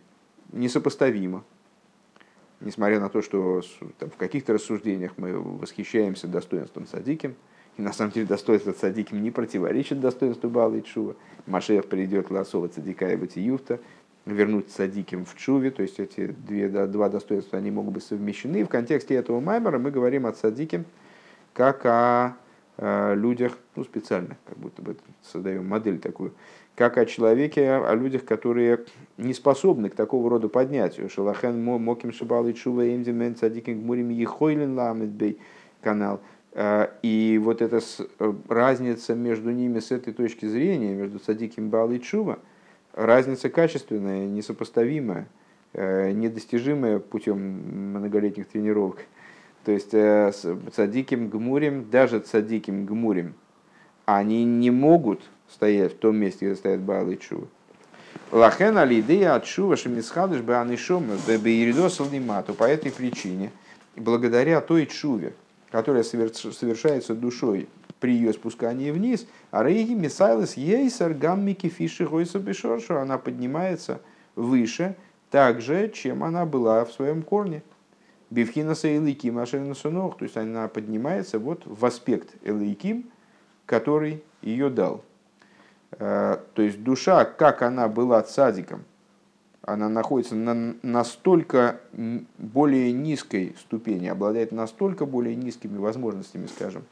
несопоставима. 0.52 1.44
Несмотря 2.66 3.00
на 3.00 3.10
то, 3.10 3.22
что 3.22 3.62
там, 4.00 4.10
в 4.10 4.18
каких-то 4.18 4.54
рассуждениях 4.54 5.14
мы 5.18 5.40
восхищаемся 5.40 6.28
достоинством 6.28 6.88
садиким, 6.88 7.36
и 7.78 7.82
на 7.82 7.94
самом 7.94 8.12
деле 8.12 8.26
достоинство 8.26 8.74
цадиким 8.74 9.22
не 9.22 9.32
противоречит 9.32 10.00
достоинству 10.00 10.50
Бала 10.50 10.76
и 10.76 10.84
Чува. 10.84 11.16
Машех 11.46 11.86
придет 11.86 12.32
лосова 12.32 12.68
цадика 12.68 13.12
и 13.12 13.16
Батиюфта, 13.16 13.80
вернуть 14.26 14.72
цадиким 14.72 15.26
в 15.26 15.36
Чуве, 15.36 15.70
то 15.70 15.84
есть 15.84 16.00
эти 16.00 16.28
две, 16.28 16.68
два 16.68 17.08
достоинства 17.10 17.60
они 17.60 17.70
могут 17.70 17.94
быть 17.94 18.04
совмещены. 18.04 18.66
В 18.66 18.70
контексте 18.70 19.14
этого 19.14 19.40
маймера 19.40 19.78
мы 19.78 19.92
говорим 19.92 20.26
о 20.26 20.32
цадиким 20.32 20.86
как 21.54 21.86
о 21.86 22.36
людях, 22.78 23.58
ну 23.76 23.84
специально, 23.84 24.38
как 24.46 24.58
будто 24.58 24.82
бы 24.82 24.98
создаем 25.22 25.68
модель 25.68 26.00
такую, 26.00 26.34
как 26.76 26.98
о 26.98 27.06
человеке, 27.06 27.72
о 27.72 27.96
людях, 27.96 28.26
которые 28.26 28.86
не 29.18 29.34
способны 29.34 29.90
к 29.90 29.96
такого 29.96 30.30
рода 30.30 30.50
поднятию. 30.50 31.10
Шалахен 31.10 31.64
моким 31.64 32.12
шибал 32.12 32.48
и 32.48 32.54
чува 32.54 32.94
эмдимен 32.94 33.36
цадиким 33.36 33.82
гмурим 33.82 34.10
ехойлен 34.10 34.76
ламедбей 34.76 35.40
канал– 35.82 36.22
Э, 36.56 36.88
и 37.02 37.40
вот 37.44 37.62
эта 37.62 37.82
э, 38.20 38.34
разница 38.48 39.14
между 39.14 39.52
ними 39.52 39.80
с 39.80 39.92
этой 39.92 40.14
точки 40.14 40.46
зрения, 40.46 40.94
между 40.94 41.20
садиким 41.20 41.70
Бал 41.70 41.92
и 41.92 42.00
Чува, 42.00 42.40
разница 42.94 43.50
качественная, 43.50 44.26
несопоставимая, 44.26 45.28
э, 45.74 46.12
недостижимая 46.12 47.00
путем 47.00 47.38
многолетних 47.98 48.48
тренировок. 48.48 49.00
То 49.66 49.72
есть 49.74 49.96
садиким 50.76 51.28
гмурим, 51.28 51.90
даже 51.90 52.24
садиким 52.24 52.86
гмурим, 52.86 53.34
они 54.06 54.46
не 54.46 54.70
могут 54.70 55.24
стоять 55.50 55.94
в 55.94 55.98
том 55.98 56.16
месте, 56.18 56.46
где 56.46 56.56
стоят 56.56 56.82
Бал 56.82 57.10
и 57.10 57.18
Чува. 57.18 57.48
Лахен 58.32 58.78
алидея 58.78 59.36
от 59.36 59.46
Шува 59.46 59.76
шемисхадыш 59.78 60.42
бы 60.42 60.56
анишом 60.56 61.06
беиридосал 61.28 62.08
по 62.58 62.64
этой 62.64 62.92
причине, 62.92 63.52
благодаря 63.96 64.62
той 64.62 64.86
Чуве, 64.86 65.34
которая 65.72 66.04
совершается 66.04 67.14
душой 67.14 67.68
при 68.00 68.14
ее 68.14 68.34
спускании 68.34 68.92
вниз, 68.92 69.26
а 69.52 69.64
рейги 69.64 69.94
мисайлес 69.94 70.58
ейсер 70.58 71.14
гаммики 71.14 71.70
фиши 71.70 72.06
гойса 72.06 72.40
бешоршу, 72.40 72.98
она 72.98 73.18
поднимается 73.18 74.02
выше, 74.36 74.96
так 75.32 75.62
же, 75.62 75.90
чем 75.90 76.24
она 76.24 76.46
была 76.46 76.86
в 76.86 76.92
своем 76.92 77.22
корне. 77.22 77.64
Бифхинаса 78.30 78.96
элейким 78.96 79.38
ашеринасунох, 79.38 80.18
то 80.18 80.24
есть 80.24 80.36
она 80.36 80.68
поднимается 80.68 81.40
вот 81.40 81.62
в 81.66 81.86
аспект 81.86 82.36
элейким, 82.44 83.06
который 83.66 84.24
ее 84.42 84.70
дал. 84.70 85.04
Э, 85.92 86.38
то 86.54 86.62
есть 86.62 86.84
душа, 86.84 87.26
как 87.26 87.62
она 87.62 87.88
была 87.88 88.22
цадиком– 88.22 88.84
она 89.66 89.90
находится 89.90 90.36
на 90.36 90.76
настолько 90.84 91.80
более 92.38 92.92
низкой 92.92 93.56
ступени, 93.60 94.08
обладает 94.08 94.52
настолько 94.52 95.06
более 95.06 95.36
низкими 95.36 95.78
возможностями, 95.78 96.46
скажем, 96.46 96.84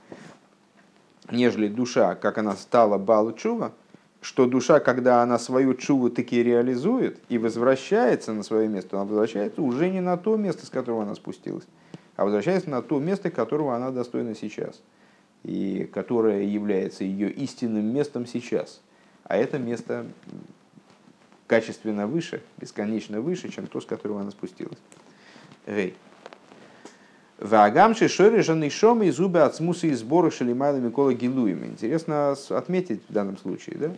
нежели 1.31 1.67
душа, 1.67 2.15
как 2.15 2.39
она 2.39 2.55
стала 2.55 2.97
Балу 2.97 3.33
Чува, 3.33 3.73
что 4.21 4.47
душа, 4.47 4.79
когда 4.79 5.21
она 5.21 5.37
свою 5.37 5.75
чуву 5.75 6.09
таки 6.09 6.41
реализует 6.41 7.19
и 7.29 7.37
возвращается 7.37 8.33
на 8.33 8.41
свое 8.41 8.67
место, 8.67 8.97
она 8.97 9.05
возвращается 9.05 9.61
уже 9.61 9.89
не 9.89 10.01
на 10.01 10.17
то 10.17 10.35
место, 10.35 10.65
с 10.65 10.69
которого 10.69 11.03
она 11.03 11.13
спустилась, 11.13 11.65
а 12.15 12.25
возвращается 12.25 12.69
на 12.71 12.81
то 12.81 12.99
место, 12.99 13.29
которого 13.29 13.75
она 13.75 13.91
достойна 13.91 14.33
сейчас, 14.33 14.81
и 15.43 15.89
которое 15.93 16.43
является 16.43 17.03
ее 17.03 17.31
истинным 17.31 17.93
местом 17.93 18.25
сейчас. 18.25 18.81
А 19.23 19.37
это 19.37 19.57
место 19.57 20.05
качественно 21.47 22.07
выше, 22.07 22.41
бесконечно 22.57 23.21
выше, 23.21 23.49
чем 23.49 23.67
то, 23.67 23.81
с 23.81 23.85
которого 23.85 24.21
она 24.21 24.31
спустилась. 24.31 24.77
Рей. 25.65 25.95
Вагамши 27.39 28.07
шорежанный 28.07 28.69
шом 28.69 29.03
и 29.03 29.09
зубы 29.11 29.41
от 29.41 29.55
смуса 29.55 29.87
и 29.87 29.93
сбора 29.93 30.31
шалимайла 30.31 30.77
Микола 30.77 31.13
Гилуем. 31.13 31.65
Интересно 31.65 32.35
отметить 32.49 33.01
в 33.09 33.13
данном 33.13 33.37
случае, 33.37 33.77
да? 33.77 33.91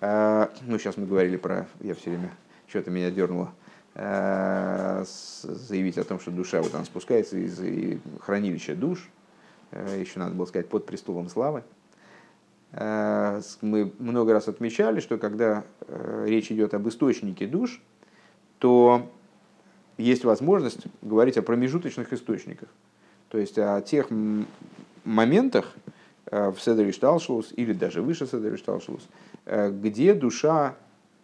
А, 0.00 0.52
ну, 0.66 0.78
сейчас 0.78 0.96
мы 0.96 1.06
говорили 1.06 1.36
про, 1.36 1.66
я 1.80 1.94
все 1.94 2.10
время, 2.10 2.30
что-то 2.66 2.90
меня 2.90 3.10
дернуло, 3.10 3.52
а, 3.94 5.04
заявить 5.42 5.96
о 5.96 6.04
том, 6.04 6.20
что 6.20 6.30
душа 6.30 6.60
вот 6.60 6.74
она 6.74 6.84
спускается 6.84 7.38
из 7.38 7.58
хранилища 8.20 8.74
душ, 8.74 9.08
еще 9.72 10.18
надо 10.18 10.34
было 10.34 10.46
сказать, 10.46 10.68
под 10.68 10.86
престолом 10.86 11.28
славы. 11.28 11.62
Э, 12.72 13.40
мы 13.60 13.92
много 13.98 14.32
раз 14.32 14.48
отмечали, 14.48 15.00
что 15.00 15.18
когда 15.18 15.64
э, 15.86 16.24
речь 16.26 16.50
идет 16.50 16.74
об 16.74 16.88
источнике 16.88 17.46
душ, 17.46 17.80
то 18.58 19.10
есть 19.98 20.24
возможность 20.24 20.86
говорить 21.02 21.36
о 21.36 21.42
промежуточных 21.42 22.12
источниках. 22.12 22.68
То 23.28 23.38
есть 23.38 23.58
о 23.58 23.80
тех 23.80 24.08
моментах 25.04 25.74
э, 26.26 26.50
в 26.50 26.60
Седере 26.60 26.92
Шталшус 26.92 27.52
или 27.56 27.72
даже 27.72 28.02
выше 28.02 28.26
Седере 28.26 28.56
Шталшус, 28.56 29.08
где 29.46 30.14
душа 30.14 30.76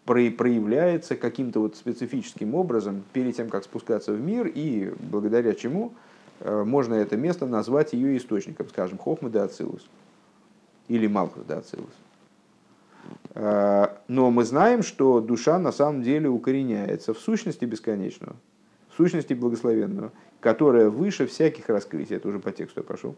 проявляется 0.04 1.16
каким-то 1.16 1.60
вот 1.60 1.76
специфическим 1.76 2.54
образом 2.54 3.04
перед 3.12 3.36
тем, 3.36 3.50
как 3.50 3.64
спускаться 3.64 4.12
в 4.12 4.20
мир, 4.20 4.46
и 4.46 4.92
благодаря 4.98 5.54
чему 5.54 5.92
можно 6.44 6.94
это 6.94 7.16
место 7.16 7.46
назвать 7.46 7.92
ее 7.92 8.16
источником, 8.16 8.68
скажем, 8.68 8.98
Хохма 8.98 9.30
де 9.30 9.40
Ацилус 9.40 9.88
или 10.88 11.06
Малхус 11.06 11.44
да 11.46 11.58
Ацилус. 11.58 11.86
А, 13.34 13.98
но 14.08 14.30
мы 14.30 14.44
знаем, 14.44 14.82
что 14.82 15.20
душа 15.20 15.58
на 15.58 15.72
самом 15.72 16.02
деле 16.02 16.28
укореняется 16.28 17.14
в 17.14 17.18
сущности 17.18 17.64
бесконечного, 17.64 18.36
в 18.90 18.96
сущности 18.96 19.34
благословенного, 19.34 20.12
которая 20.40 20.90
выше 20.90 21.26
всяких 21.26 21.68
раскрытий. 21.68 22.16
Это 22.16 22.28
уже 22.28 22.38
по 22.38 22.52
тексту 22.52 22.80
я 22.80 22.84
пошел. 22.84 23.14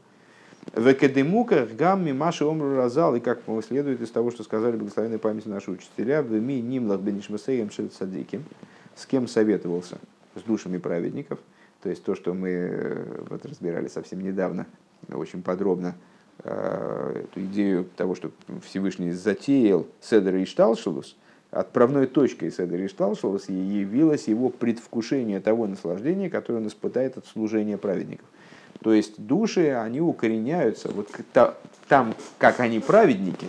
В 0.75 0.87
академуках 0.87 1.71
гамми 1.73 2.13
маши 2.13 2.45
омру 2.45 2.77
разал, 2.77 3.17
и 3.17 3.21
как 3.21 3.41
следует 3.67 4.03
из 4.03 4.11
того, 4.11 4.31
что 4.31 4.43
сказали 4.43 4.77
благословенной 4.77 5.19
памяти 5.19 5.49
наши 5.49 5.71
учителя, 5.71 6.23
в 6.23 6.31
ми 6.31 6.61
нимлах 6.61 7.01
бенишмасеем 7.01 7.71
садиким, 7.71 8.45
с 8.95 9.07
кем 9.07 9.27
советовался, 9.27 9.99
с 10.35 10.43
душами 10.43 10.77
праведников, 10.77 11.39
то 11.83 11.89
есть 11.89 12.05
то, 12.05 12.15
что 12.15 12.35
мы 12.35 12.49
э, 12.51 13.23
вот 13.29 13.45
разбирали 13.45 13.89
совсем 13.89 14.21
недавно, 14.21 14.67
очень 15.09 15.43
подробно, 15.43 15.95
Э, 16.43 17.25
эту 17.25 17.41
идею 17.43 17.87
того, 17.97 18.15
что 18.15 18.31
Всевышний 18.65 19.13
затеял 19.13 19.87
Седер 20.01 20.37
и 20.37 20.45
Шталшилус, 20.45 21.17
отправной 21.51 22.07
точкой 22.07 22.51
Седер 22.51 22.81
и 22.81 22.89
Шталшилус 22.89 23.49
явилось 23.49 24.29
его 24.29 24.49
предвкушение 24.49 25.41
того 25.41 25.67
наслаждения, 25.67 26.31
которое 26.31 26.61
он 26.61 26.69
испытает 26.69 27.19
от 27.19 27.27
служения 27.27 27.77
праведников. 27.77 28.27
То 28.83 28.95
есть 28.95 29.21
души, 29.23 29.71
они 29.71 30.01
укореняются, 30.01 30.91
вот 30.91 31.09
там, 31.89 32.15
как 32.39 32.61
они 32.61 32.81
праведники, 32.81 33.47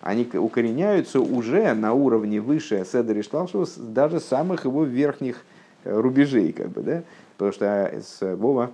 они 0.00 0.26
укореняются 0.32 1.20
уже 1.20 1.74
на 1.74 1.92
уровне 1.92 2.40
выше 2.40 2.86
Седер 2.90 3.18
и 3.18 3.22
Шталшилус, 3.22 3.74
даже 3.76 4.20
самых 4.20 4.64
его 4.64 4.84
верхних 4.84 5.44
э, 5.82 5.94
рубежей, 5.94 6.52
как 6.52 6.70
бы, 6.70 6.82
да? 6.82 7.02
Потому 7.36 7.52
что, 7.52 7.64
э, 7.64 8.00
с 8.00 8.36
Вова, 8.36 8.70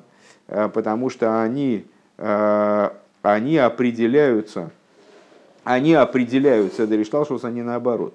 потому 0.47 1.11
что 1.11 1.43
они 1.43 1.87
они 3.23 3.59
определяются, 3.59 4.71
они 5.65 5.95
определяются, 5.95 6.87
Даришталшус, 6.87 7.45
они 7.45 7.63
наоборот. 7.63 8.15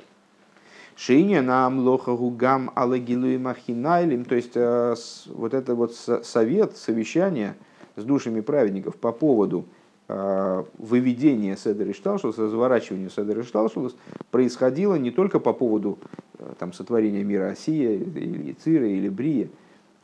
Шиня 0.96 1.42
нам 1.42 1.80
лохагу 1.80 2.30
гам 2.30 2.72
алагилуи 2.74 3.38
махинайлим, 3.38 4.24
то 4.26 4.36
есть 4.36 4.54
э, 4.56 4.96
вот 5.28 5.54
это 5.54 5.76
вот 5.76 5.94
совет, 5.94 6.78
совещание 6.78 7.56
с 7.98 8.04
душами 8.04 8.40
праведников 8.40 8.96
по 8.96 9.12
поводу 9.12 9.66
э, 10.08 10.64
выведения 10.78 11.58
Седер 11.58 11.92
Ишталшус, 11.92 12.38
разворачивания 12.38 13.10
Седер 13.10 13.42
Ишталшус 13.42 13.96
происходило 14.32 14.96
не 14.96 15.12
только 15.12 15.40
по 15.40 15.52
поводу 15.52 16.00
э, 16.40 16.54
там, 16.60 16.72
сотворения 16.72 17.26
мира 17.26 17.50
Осия, 17.50 17.92
или 17.92 18.54
Цира, 18.54 18.88
или 18.88 19.10
Брия, 19.10 19.50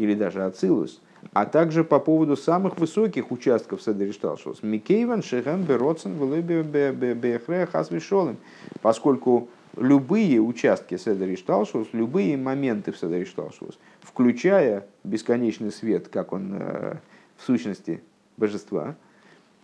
или 0.02 0.16
даже 0.16 0.44
Ацилус, 0.44 1.00
а 1.34 1.46
также 1.46 1.84
по 1.84 2.00
поводу 2.00 2.36
самых 2.36 2.80
высоких 2.80 3.32
участков 3.32 3.84
Седеришталшус. 3.84 4.64
Микейван 4.64 5.22
Шехем 5.22 5.64
Бероцен 5.64 6.18
Бехре 6.18 7.68
Хасвишолым. 7.68 8.38
Поскольку 8.82 9.50
любые 9.78 10.42
участки 10.42 10.98
Седеришталшус, 10.98 11.90
любые 11.94 12.36
моменты 12.36 12.92
в 12.92 12.98
Седеришталшус, 12.98 13.78
включая 14.02 14.88
бесконечный 15.04 15.72
свет, 15.72 16.08
как 16.08 16.34
он 16.34 16.56
э, 16.60 16.96
в 17.38 17.44
сущности 17.44 18.02
божества, 18.38 18.96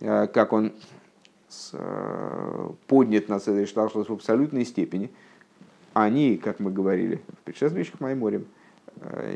э, 0.00 0.28
как 0.28 0.52
он 0.52 0.72
поднят 2.86 3.30
на 3.30 3.40
Седер 3.40 3.66
Шталшлос 3.66 4.10
в 4.10 4.12
абсолютной 4.12 4.66
степени, 4.66 5.10
они, 5.94 6.36
как 6.36 6.60
мы 6.60 6.70
говорили 6.70 7.22
в 7.40 7.44
предшествующих 7.44 8.00
Майморем, 8.00 8.44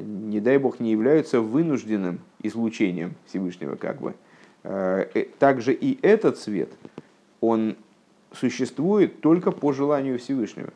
не 0.02 0.40
дай 0.40 0.58
бог, 0.58 0.80
не 0.80 0.90
являются 0.90 1.40
вынужденным 1.40 2.20
излучением 2.42 3.14
Всевышнего, 3.26 3.76
как 3.76 4.00
бы. 4.00 4.14
Также 5.38 5.72
и 5.72 5.98
этот 6.02 6.38
свет, 6.38 6.70
он 7.40 7.76
существует 8.32 9.20
только 9.20 9.50
по 9.50 9.72
желанию 9.72 10.18
Всевышнего. 10.18 10.72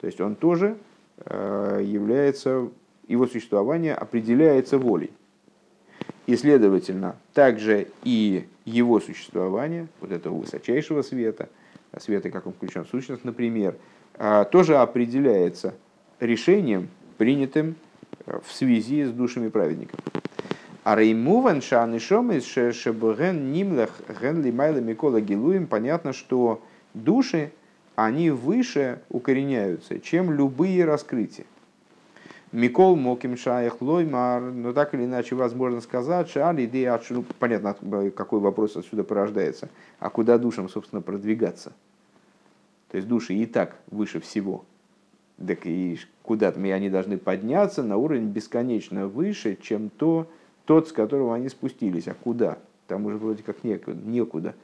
То 0.00 0.06
есть 0.06 0.20
он 0.20 0.34
тоже 0.34 0.76
является, 1.24 2.68
его 3.08 3.26
существование 3.26 3.94
определяется 3.94 4.78
волей. 4.78 5.10
И, 6.26 6.36
следовательно, 6.36 7.16
также 7.34 7.88
и 8.02 8.46
его 8.64 9.00
существование, 9.00 9.86
вот 10.00 10.10
этого 10.10 10.38
высочайшего 10.38 11.02
света, 11.02 11.48
света, 11.98 12.30
как 12.30 12.46
он 12.46 12.52
включен 12.52 12.84
в 12.84 12.88
сущность, 12.88 13.24
например, 13.24 13.76
а, 14.14 14.44
тоже 14.44 14.76
определяется 14.76 15.74
решением, 16.20 16.88
принятым 17.16 17.70
э, 17.70 17.85
в 18.26 18.52
связи 18.52 19.04
с 19.04 19.10
душами 19.10 19.48
праведников. 19.48 20.00
А 20.84 20.94
реймуван 20.94 21.62
шанишом 21.62 22.30
из 22.32 22.44
шебген 22.44 23.52
нимлах 23.52 23.90
ген 24.20 24.42
лимайла 24.42 24.78
микола 24.78 25.20
гилуем, 25.20 25.66
понятно, 25.66 26.12
что 26.12 26.62
души, 26.94 27.52
они 27.96 28.30
выше 28.30 29.00
укореняются, 29.08 29.98
чем 29.98 30.32
любые 30.32 30.84
раскрытия. 30.84 31.46
Микол 32.52 32.94
Моким 32.96 33.36
Шаях 33.36 33.82
Лоймар, 33.82 34.40
но 34.40 34.72
так 34.72 34.94
или 34.94 35.04
иначе 35.04 35.34
возможно 35.34 35.80
сказать, 35.80 36.30
Шали 36.30 36.66
идея 36.66 37.00
ну, 37.10 37.24
понятно, 37.38 37.74
какой 38.14 38.40
вопрос 38.40 38.76
отсюда 38.76 39.02
порождается. 39.02 39.68
А 39.98 40.08
куда 40.08 40.38
душам, 40.38 40.68
собственно, 40.68 41.02
продвигаться? 41.02 41.72
То 42.90 42.96
есть 42.96 43.08
души 43.08 43.34
и 43.34 43.46
так 43.46 43.76
выше 43.90 44.20
всего. 44.20 44.64
Так 45.44 45.66
и 45.66 45.98
куда-то 46.22 46.58
мы 46.58 46.72
они 46.72 46.88
должны 46.88 47.18
подняться 47.18 47.82
на 47.82 47.96
уровень 47.96 48.28
бесконечно 48.28 49.06
выше, 49.06 49.56
чем 49.60 49.90
то, 49.90 50.26
тот, 50.64 50.88
с 50.88 50.92
которого 50.92 51.34
они 51.34 51.48
спустились. 51.48 52.08
А 52.08 52.14
куда? 52.14 52.58
Там 52.86 53.04
уже 53.06 53.16
вроде 53.18 53.42
как 53.42 53.62
некуда. 53.64 53.98
некуда. 54.04 54.54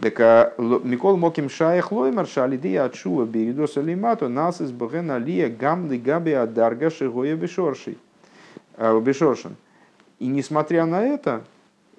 Так 0.00 0.18
а, 0.20 0.54
Микол 0.58 1.16
Моким 1.16 1.50
Шаях 1.50 1.92
Лоймар 1.92 2.26
Шалиди 2.26 2.74
Ачуа 2.74 3.26
Беридоса 3.26 3.80
Лимато 3.80 4.28
нас 4.28 4.60
из 4.60 4.72
Богена 4.72 5.18
Лия 5.18 5.48
Гамды 5.48 5.98
Габи 5.98 6.32
Адарга 6.32 6.90
Шигоя 6.90 7.36
Бешорший. 7.36 7.98
А, 8.76 8.98
Бешоршин. 8.98 9.56
И 10.18 10.26
несмотря 10.26 10.86
на 10.86 11.02
это, 11.02 11.44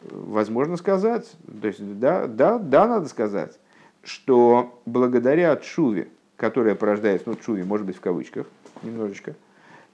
возможно 0.04 0.78
сказать, 0.78 1.32
то 1.62 1.68
есть 1.68 2.00
да, 2.00 2.28
да, 2.28 2.58
да, 2.58 2.88
надо 2.88 3.08
сказать, 3.08 3.58
что 4.04 4.80
благодаря 4.86 5.56
Чуве, 5.58 6.08
которая 6.42 6.76
порождается, 6.76 7.30
ну, 7.30 7.36
Чуве, 7.36 7.64
может 7.64 7.86
быть, 7.86 7.96
в 7.96 8.02
кавычках, 8.02 8.48
немножечко, 8.84 9.36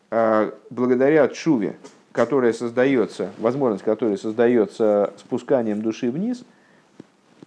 а, 0.10 0.52
благодаря 0.72 1.28
Чуве, 1.28 1.76
которая 2.12 2.54
создается, 2.54 3.32
возможность 3.38 3.84
которой 3.84 4.18
создается 4.18 5.14
спусканием 5.18 5.84
души 5.84 6.10
вниз– 6.10 6.44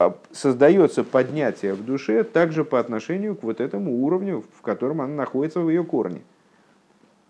а 0.00 0.16
создается 0.32 1.04
поднятие 1.04 1.74
в 1.74 1.84
душе 1.84 2.24
также 2.24 2.64
по 2.64 2.80
отношению 2.80 3.36
к 3.36 3.42
вот 3.42 3.60
этому 3.60 4.02
уровню, 4.02 4.42
в 4.56 4.62
котором 4.62 5.02
она 5.02 5.14
находится 5.14 5.60
в 5.60 5.68
ее 5.68 5.84
корне. 5.84 6.22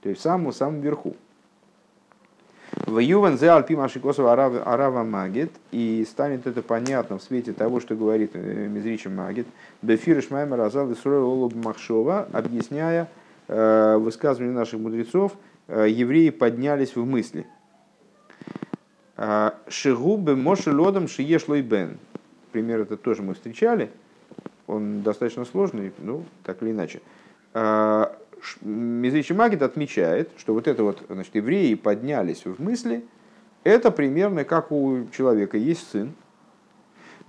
То 0.02 0.08
есть 0.08 0.20
в 0.20 0.22
самом, 0.22 0.52
самом 0.52 0.80
верху. 0.80 1.16
В 2.86 2.98
Юван 2.98 3.38
зе 3.38 3.50
альпи 3.50 3.76
машикосова 3.76 4.32
арава 4.32 5.04
магит, 5.04 5.52
и 5.70 6.06
станет 6.08 6.46
это 6.46 6.62
понятно 6.62 7.18
в 7.18 7.22
свете 7.22 7.52
того, 7.52 7.78
что 7.80 7.94
говорит 7.94 8.30
э, 8.34 8.68
Мизрича 8.68 9.10
магит, 9.10 9.46
бефир 9.82 10.22
шмайма 10.22 10.56
разал 10.56 10.90
олуб 11.04 11.54
махшова, 11.54 12.28
объясняя 12.32 13.08
э, 13.48 13.96
высказывание 13.96 14.54
наших 14.54 14.80
мудрецов, 14.80 15.32
э, 15.68 15.86
евреи 15.88 16.30
поднялись 16.30 16.96
в 16.96 17.04
мысли. 17.04 17.46
Шигубы 19.68 20.34
моши 20.34 20.72
лодом 20.72 21.06
шиешлой 21.06 21.60
бен 21.60 21.98
пример 22.52 22.80
это 22.80 22.96
тоже 22.96 23.22
мы 23.22 23.34
встречали, 23.34 23.90
он 24.66 25.02
достаточно 25.02 25.44
сложный, 25.44 25.92
ну, 25.98 26.24
так 26.44 26.62
или 26.62 26.70
иначе. 26.70 27.00
Мизричи 28.62 29.32
Магит 29.32 29.62
отмечает, 29.62 30.30
что 30.36 30.54
вот 30.54 30.68
это 30.68 30.82
вот, 30.84 31.02
значит, 31.08 31.34
евреи 31.34 31.74
поднялись 31.74 32.44
в 32.44 32.62
мысли, 32.62 33.04
это 33.64 33.90
примерно 33.90 34.44
как 34.44 34.72
у 34.72 35.06
человека 35.12 35.56
есть 35.56 35.88
сын, 35.90 36.14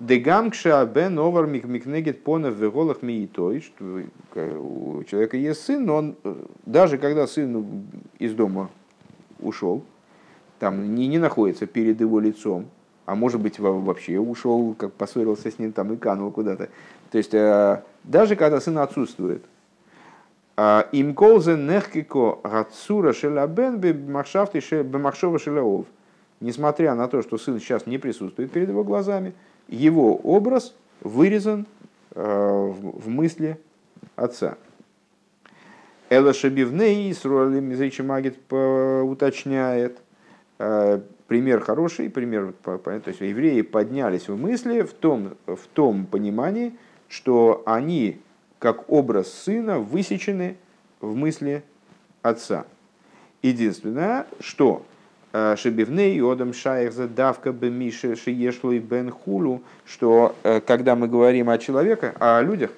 Дегамкша 0.01 0.83
бен 0.85 1.19
овар 1.19 1.45
микнегет 1.45 2.23
понов 2.23 2.55
веголах 2.55 3.03
миитой, 3.03 3.61
что 3.61 4.01
у 4.35 5.03
человека 5.03 5.37
есть 5.37 5.63
сын, 5.63 5.85
но 5.85 5.95
он, 5.95 6.15
даже 6.65 6.97
когда 6.97 7.27
сын 7.27 7.85
из 8.17 8.33
дома 8.33 8.71
ушел, 9.39 9.83
там 10.57 10.95
не, 10.95 11.07
не 11.07 11.19
находится 11.19 11.67
перед 11.67 12.01
его 12.01 12.19
лицом, 12.19 12.65
а 13.05 13.13
может 13.13 13.41
быть 13.41 13.59
вообще 13.59 14.17
ушел, 14.17 14.73
как 14.75 14.93
поссорился 14.93 15.51
с 15.51 15.59
ним 15.59 15.71
там 15.71 15.93
и 15.93 15.97
канул 15.97 16.31
куда-то. 16.31 16.69
То 17.11 17.17
есть 17.19 17.35
э, 17.35 17.83
даже 18.03 18.35
когда 18.35 18.59
сын 18.59 18.79
отсутствует, 18.79 19.43
им 20.57 21.13
колзе 21.13 21.55
нехкико 21.55 22.39
гацура 22.43 23.13
шелабен 23.13 23.77
бемахшова 23.79 25.39
шелаов. 25.39 25.85
Несмотря 26.39 26.95
на 26.95 27.07
то, 27.07 27.21
что 27.21 27.37
сын 27.37 27.59
сейчас 27.59 27.85
не 27.85 27.97
присутствует 27.97 28.51
перед 28.51 28.69
его 28.69 28.83
глазами, 28.83 29.33
его 29.67 30.15
образ 30.15 30.73
вырезан 31.01 31.67
э, 32.15 32.21
в 32.23 33.09
мысли 33.09 33.59
отца. 34.15 34.57
Эла 36.09 36.33
Шабивней, 36.33 37.13
Сруали 37.13 37.59
Мизричи 37.59 38.01
Магит 38.01 38.37
уточняет, 38.51 39.99
э, 40.59 40.99
пример 41.27 41.61
хороший, 41.61 42.09
пример, 42.09 42.53
то 42.63 43.01
есть 43.05 43.21
евреи 43.21 43.61
поднялись 43.61 44.27
в 44.27 44.35
мысли 44.35 44.81
в 44.81 44.91
том, 44.91 45.37
в 45.45 45.67
том 45.73 46.05
понимании, 46.05 46.75
что 47.07 47.63
они, 47.65 48.19
как 48.61 48.91
образ 48.91 49.33
сына, 49.33 49.79
высечены 49.79 50.55
в 51.01 51.15
мысли 51.15 51.63
отца. 52.21 52.65
Единственное, 53.41 54.27
что 54.39 54.85
э, 55.33 55.55
Шебивней 55.57 56.21
Одам 56.21 56.53
Шаях 56.53 56.93
Задавка 56.93 57.53
Бемиша 57.53 58.15
Шиешлой 58.15 58.77
Бен 58.77 59.09
Хулу, 59.09 59.63
что 59.83 60.35
э, 60.43 60.61
когда 60.61 60.95
мы 60.95 61.07
говорим 61.07 61.49
о 61.49 61.57
человеке, 61.57 62.13
о 62.19 62.39
людях, 62.41 62.69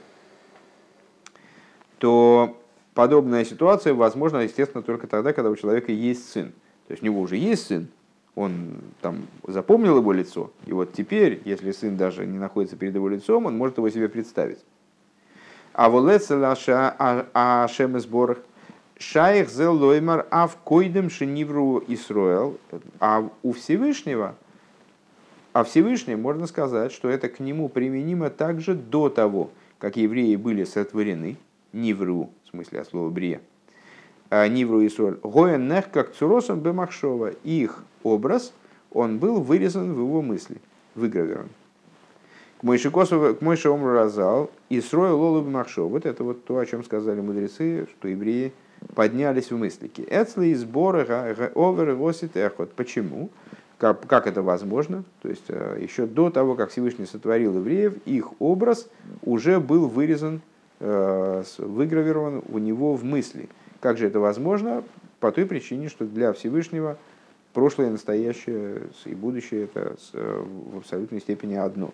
то 1.98 2.58
подобная 2.94 3.44
ситуация 3.44 3.94
возможна, 3.94 4.38
естественно, 4.38 4.84
только 4.84 5.08
тогда, 5.08 5.34
когда 5.34 5.50
у 5.50 5.56
человека 5.58 5.92
есть 5.92 6.30
сын. 6.30 6.54
То 6.88 6.94
есть 6.94 7.04
у 7.04 7.06
него 7.06 7.20
уже 7.20 7.36
есть 7.36 7.68
сын, 7.68 7.90
он 8.36 8.78
там 9.02 9.28
запомнил 9.46 9.98
его 9.98 10.14
лицо, 10.14 10.50
и 10.66 10.72
вот 10.72 10.94
теперь, 10.94 11.42
если 11.44 11.74
сын 11.74 11.98
даже 11.98 12.26
не 12.26 12.40
находится 12.40 12.78
перед 12.78 12.96
его 12.96 13.10
лицом, 13.10 13.48
он 13.48 13.58
может 13.58 13.78
его 13.78 13.90
себе 13.90 14.08
представить. 14.08 14.60
А 15.74 15.90
волецелаша 15.90 16.96
ашем 17.34 18.00
сборах 18.00 18.40
шайх 18.98 19.50
зел 19.50 19.76
лоймар 19.76 20.26
а 20.30 20.48
в 20.48 20.56
койдем 20.58 21.10
шенивру 21.10 21.84
Исруэл, 21.88 22.58
а 23.00 23.30
у 23.42 23.52
Всевышнего, 23.52 24.36
а 25.52 25.64
Всевышний 25.64 26.16
можно 26.16 26.48
сказать, 26.48 26.92
что 26.92 27.10
это 27.10 27.28
к 27.28 27.40
нему 27.40 27.70
применимо 27.70 28.30
также 28.30 28.76
до 28.76 29.10
того, 29.10 29.50
как 29.80 29.98
евреи 29.98 30.36
были 30.36 30.64
сотворены, 30.64 31.38
нивру, 31.74 32.30
в 32.46 32.50
смысле 32.50 32.82
от 32.82 32.88
слова 32.88 33.10
брия, 33.10 33.42
а, 34.30 34.48
Нивру 34.48 34.82
и 34.82 34.90
Соль. 34.90 35.20
Гоенех 35.22 35.92
как 35.92 36.14
цуросом 36.14 36.60
бемахшова. 36.62 37.34
Их 37.44 37.84
образ, 38.02 38.52
он 38.92 39.20
был 39.20 39.42
вырезан 39.42 39.94
в 39.94 40.00
его 40.00 40.24
мысли, 40.24 40.58
выгравирован. 40.96 41.50
К 42.64 43.42
Мойше 43.42 43.68
Омру 43.68 43.92
Разал 43.92 44.50
и 44.70 44.80
строил 44.80 45.20
Лолу 45.20 45.42
Бемахшова. 45.42 45.90
Вот 45.90 46.06
это 46.06 46.24
вот 46.24 46.46
то, 46.46 46.60
о 46.60 46.66
чем 46.66 46.86
сказали 46.86 47.20
мудрецы, 47.20 47.88
что 47.92 48.08
евреи 48.08 48.54
поднялись 48.96 49.52
в 49.52 49.58
мыслики. 49.58 50.08
Эцли 50.10 50.52
из 50.52 50.62
сбора 50.62 51.02
овер 51.56 51.96
восит 51.96 52.38
эхот. 52.38 52.72
Почему? 52.72 53.30
Как, 53.80 54.08
как 54.08 54.28
это 54.28 54.42
возможно? 54.42 55.04
То 55.22 55.28
есть 55.28 55.44
э, 55.50 55.78
еще 55.82 56.06
до 56.06 56.30
того, 56.30 56.56
как 56.56 56.70
Всевышний 56.70 57.06
сотворил 57.06 57.58
евреев, 57.58 57.96
их 58.06 58.30
образ 58.40 58.88
уже 59.24 59.60
был 59.60 59.90
вырезан, 59.90 60.42
э, 60.80 61.44
выгравирован 61.58 62.44
у 62.48 62.60
него 62.60 62.96
в 62.96 63.04
мысли. 63.04 63.50
Как 63.82 63.98
же 63.98 64.08
это 64.08 64.22
возможно? 64.22 64.86
По 65.20 65.34
той 65.34 65.46
причине, 65.46 65.90
что 65.90 66.06
для 66.06 66.32
Всевышнего 66.32 66.98
прошлое, 67.54 67.90
настоящее 67.90 68.84
и 69.04 69.14
будущее 69.16 69.66
это 69.66 69.98
в 70.14 70.78
абсолютной 70.78 71.20
степени 71.20 71.56
одно. 71.56 71.92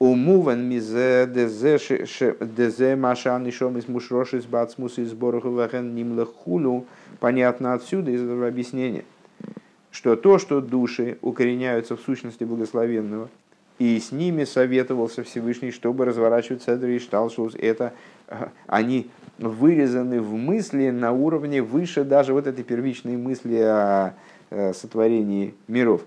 Умуван 0.00 0.66
мизе 0.66 1.28
дезе 1.30 2.96
машан 2.96 3.46
ишом 3.46 3.76
из 3.76 3.86
мушроши 3.86 4.38
из 4.38 4.46
бацмус 4.46 4.96
из 4.96 5.12
бороховахен 5.12 5.94
нимлахулу. 5.94 6.86
Понятно 7.18 7.74
отсюда 7.74 8.10
из 8.10 8.22
этого 8.22 8.48
объяснения, 8.48 9.04
что 9.90 10.16
то, 10.16 10.38
что 10.38 10.62
души 10.62 11.18
укореняются 11.20 11.96
в 11.96 12.00
сущности 12.00 12.44
благословенного, 12.44 13.28
и 13.78 14.00
с 14.00 14.10
ними 14.10 14.44
советовался 14.44 15.22
Всевышний, 15.22 15.70
чтобы 15.70 16.06
разворачивать 16.06 16.62
Седри 16.62 16.96
и 16.96 16.98
Шталшус. 16.98 17.54
Это 17.54 17.92
они 18.66 19.10
вырезаны 19.36 20.22
в 20.22 20.32
мысли 20.32 20.88
на 20.88 21.12
уровне 21.12 21.60
выше 21.60 22.04
даже 22.04 22.32
вот 22.32 22.46
этой 22.46 22.64
первичной 22.64 23.18
мысли 23.18 23.56
о 23.56 24.14
сотворении 24.72 25.52
миров. 25.68 26.00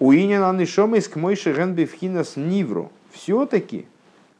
Уинен 0.00 0.42
анишомис 0.42 1.06
к 1.06 1.14
мойши 1.14 1.52
генбифхинас 1.52 2.36
нивру. 2.36 2.90
Все-таки 3.12 3.86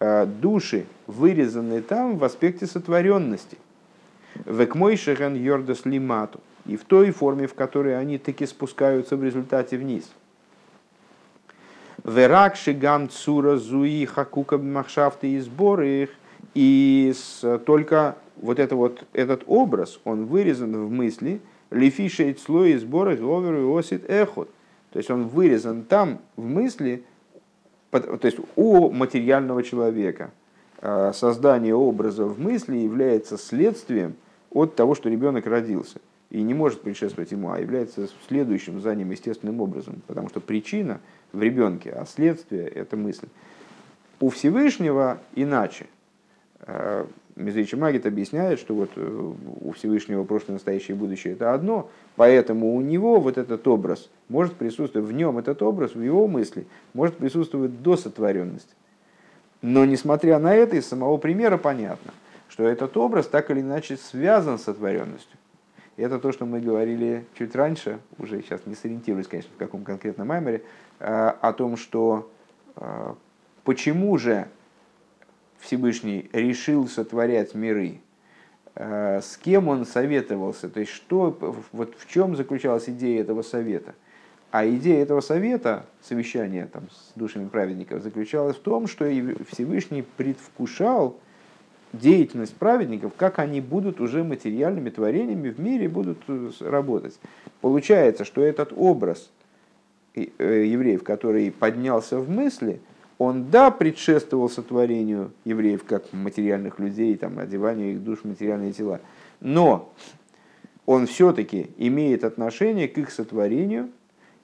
души 0.01 0.87
вырезаны 1.07 1.81
там 1.83 2.19
в 2.19 2.25
аспекте 2.25 2.67
сотворенности. 2.67 3.59
Век 4.45 4.75
мойши 4.75 5.15
ген 5.15 5.35
йордас 5.35 5.85
лимату. 5.85 6.41
И 6.67 6.77
в 6.77 6.85
той 6.85 7.13
форме, 7.13 7.47
в 7.47 7.55
которой 7.55 7.97
они 7.97 8.19
таки 8.19 8.47
спускаются 8.47 9.17
в 9.17 9.23
результате 9.23 9.77
вниз– 9.77 10.11
Верак 12.05 12.57
шигам 12.57 13.11
цура 13.11 13.57
зуи 13.57 14.07
хакука 14.07 14.57
махшафты 14.59 15.33
и 15.33 15.39
сборы 15.41 16.03
их. 16.03 16.11
И 16.55 17.13
с, 17.15 17.59
только 17.67 18.17
вот, 18.37 18.59
это 18.59 18.75
вот 18.75 19.05
этот 19.13 19.43
образ, 19.47 20.01
он 20.05 20.25
вырезан 20.25 20.87
в 20.87 20.91
мысли, 20.91 21.41
лифишейт 21.71 22.41
слой 22.41 22.77
сборы 22.77 23.17
говер 23.17 23.57
и 23.57 23.79
осит 23.79 24.09
эхот. 24.09 24.49
То 24.93 24.99
есть 24.99 25.11
он 25.11 25.29
вырезан 25.29 25.85
там 25.85 26.21
в 26.37 26.45
мысли, 26.45 27.05
то 27.91 28.19
есть 28.23 28.39
у 28.57 28.91
материального 28.91 29.63
человека. 29.63 30.31
А, 30.83 31.13
создание 31.13 31.75
образа 31.75 32.25
в 32.25 32.41
мысли 32.41 32.77
является 32.77 33.37
следствием 33.37 34.15
от 34.51 34.75
того, 34.75 34.95
что 34.95 35.09
ребенок 35.09 35.47
родился. 35.47 36.01
И 36.31 36.43
не 36.43 36.55
может 36.55 36.83
предшествовать 36.83 37.33
ему, 37.33 37.51
а 37.51 37.59
является 37.59 38.09
следующим 38.29 38.81
за 38.81 38.95
ним 38.95 39.11
естественным 39.11 39.61
образом. 39.61 40.01
Потому 40.07 40.29
что 40.29 40.41
причина 40.41 41.01
в 41.33 41.43
ребенке, 41.43 41.91
а 41.91 42.07
следствие– 42.07 42.69
это 42.69 42.97
мысль. 42.97 43.27
У 44.21 44.29
Всевышнего 44.29 45.19
иначе. 45.35 45.87
Мизричи 47.45 47.77
Магит 47.77 48.07
объясняет, 48.07 48.59
что 48.59 48.75
вот 48.75 48.91
э, 48.97 49.33
у 49.61 49.73
Всевышнего 49.73 50.25
прошлое, 50.25 50.55
настоящее 50.55 50.97
и 50.97 50.99
будущее– 50.99 51.33
это 51.35 51.53
одно, 51.55 51.91
поэтому 52.17 52.75
у 52.75 52.81
него 52.81 53.21
вот 53.21 53.39
этот 53.39 53.67
образ 53.67 54.09
может 54.29 54.55
присутствовать, 54.55 55.09
в 55.09 55.13
нем 55.13 55.39
этот 55.39 55.63
образ, 55.63 55.95
в 55.95 56.03
его 56.03 56.27
мысли, 56.27 56.67
может 56.95 57.17
присутствовать 57.17 57.83
до 57.83 57.97
сотворенности. 57.97 58.75
Но 59.63 59.85
несмотря 59.85 60.39
на 60.39 60.55
это, 60.55 60.77
из 60.77 60.87
самого 60.87 61.17
примера 61.17 61.59
понятно, 61.59 62.13
что 62.49 62.65
этот 62.65 62.97
образ 62.97 63.27
так 63.27 63.51
или 63.51 63.61
иначе 63.61 63.97
связан 63.97 64.59
с 64.59 64.63
сотворенностью. 64.63 65.37
И 65.97 66.03
это 66.03 66.19
то, 66.19 66.33
что 66.33 66.47
мы 66.47 66.61
говорили 66.61 67.27
чуть 67.35 67.55
раньше, 67.55 67.99
уже 68.19 68.41
сейчас 68.43 68.63
не 68.65 68.75
сориентируюсь, 68.75 69.27
конечно, 69.27 69.51
в 69.55 69.59
каком 69.59 69.85
конкретном 69.85 70.29
маймере, 70.29 70.63
Э, 71.01 71.33
о 71.41 71.55
том, 71.55 71.79
что 71.79 72.31
э, 72.77 73.15
почему 73.65 74.19
же 74.19 74.49
Всевышний 75.61 76.29
решил 76.33 76.89
сотворять 76.89 77.55
миры, 77.55 78.01
э, 78.75 79.21
с 79.23 79.37
кем 79.37 79.69
он 79.69 79.87
советовался, 79.87 80.69
то 80.69 80.81
есть 80.81 80.93
что, 80.93 81.37
вот 81.73 81.95
в 81.99 82.09
чем 82.09 82.37
заключалась 82.37 82.89
идея 82.89 83.21
этого 83.21 83.43
совета. 83.43 83.95
А 84.51 84.67
идея 84.67 85.03
этого 85.03 85.21
совета, 85.21 85.87
совещания 86.03 86.67
там, 86.67 86.89
с 86.91 87.13
душами 87.17 87.49
праведников, 87.49 88.03
заключалась 88.03 88.57
в 88.57 88.61
том, 88.61 88.89
что 88.89 89.05
Всевышний 89.53 90.03
предвкушал 90.03 91.21
деятельность 91.93 92.57
праведников, 92.57 93.13
как 93.17 93.39
они 93.39 93.61
будут 93.61 94.01
уже 94.01 94.25
материальными 94.25 94.91
творениями 94.91 95.51
в 95.51 95.61
мире 95.61 95.89
будут 95.89 96.19
работать. 96.61 97.19
Получается, 97.61 98.25
что 98.25 98.43
этот 98.43 98.73
образ– 98.75 99.31
Э, 100.13 100.65
евреев, 100.67 101.05
который 101.05 101.53
поднялся 101.53 102.19
в 102.19 102.29
мысли, 102.29 102.81
он, 103.21 103.51
да, 103.51 103.71
предшествовал 103.71 104.49
сотворению 104.49 105.33
евреев 105.45 105.85
как 105.85 106.11
материальных 106.15 106.79
людей, 106.79 107.15
там, 107.19 107.39
одеванию 107.39 107.93
их 107.93 108.03
душ 108.03 108.21
в 108.21 108.25
материальные 108.25 108.73
тела, 108.73 109.03
но 109.41 109.93
он 110.87 111.07
все-таки 111.07 111.71
имеет 111.77 112.25
отношение 112.25 112.89
к 112.89 112.97
их 112.97 113.11
сотворению 113.11 113.91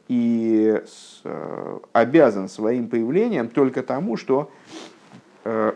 и 0.09 0.83
э, 1.25 1.79
обязан 1.95 2.51
своим 2.51 2.91
появлением 2.91 3.49
только 3.49 3.83
тому, 3.83 4.19
что 4.19 4.51
э, 5.45 5.73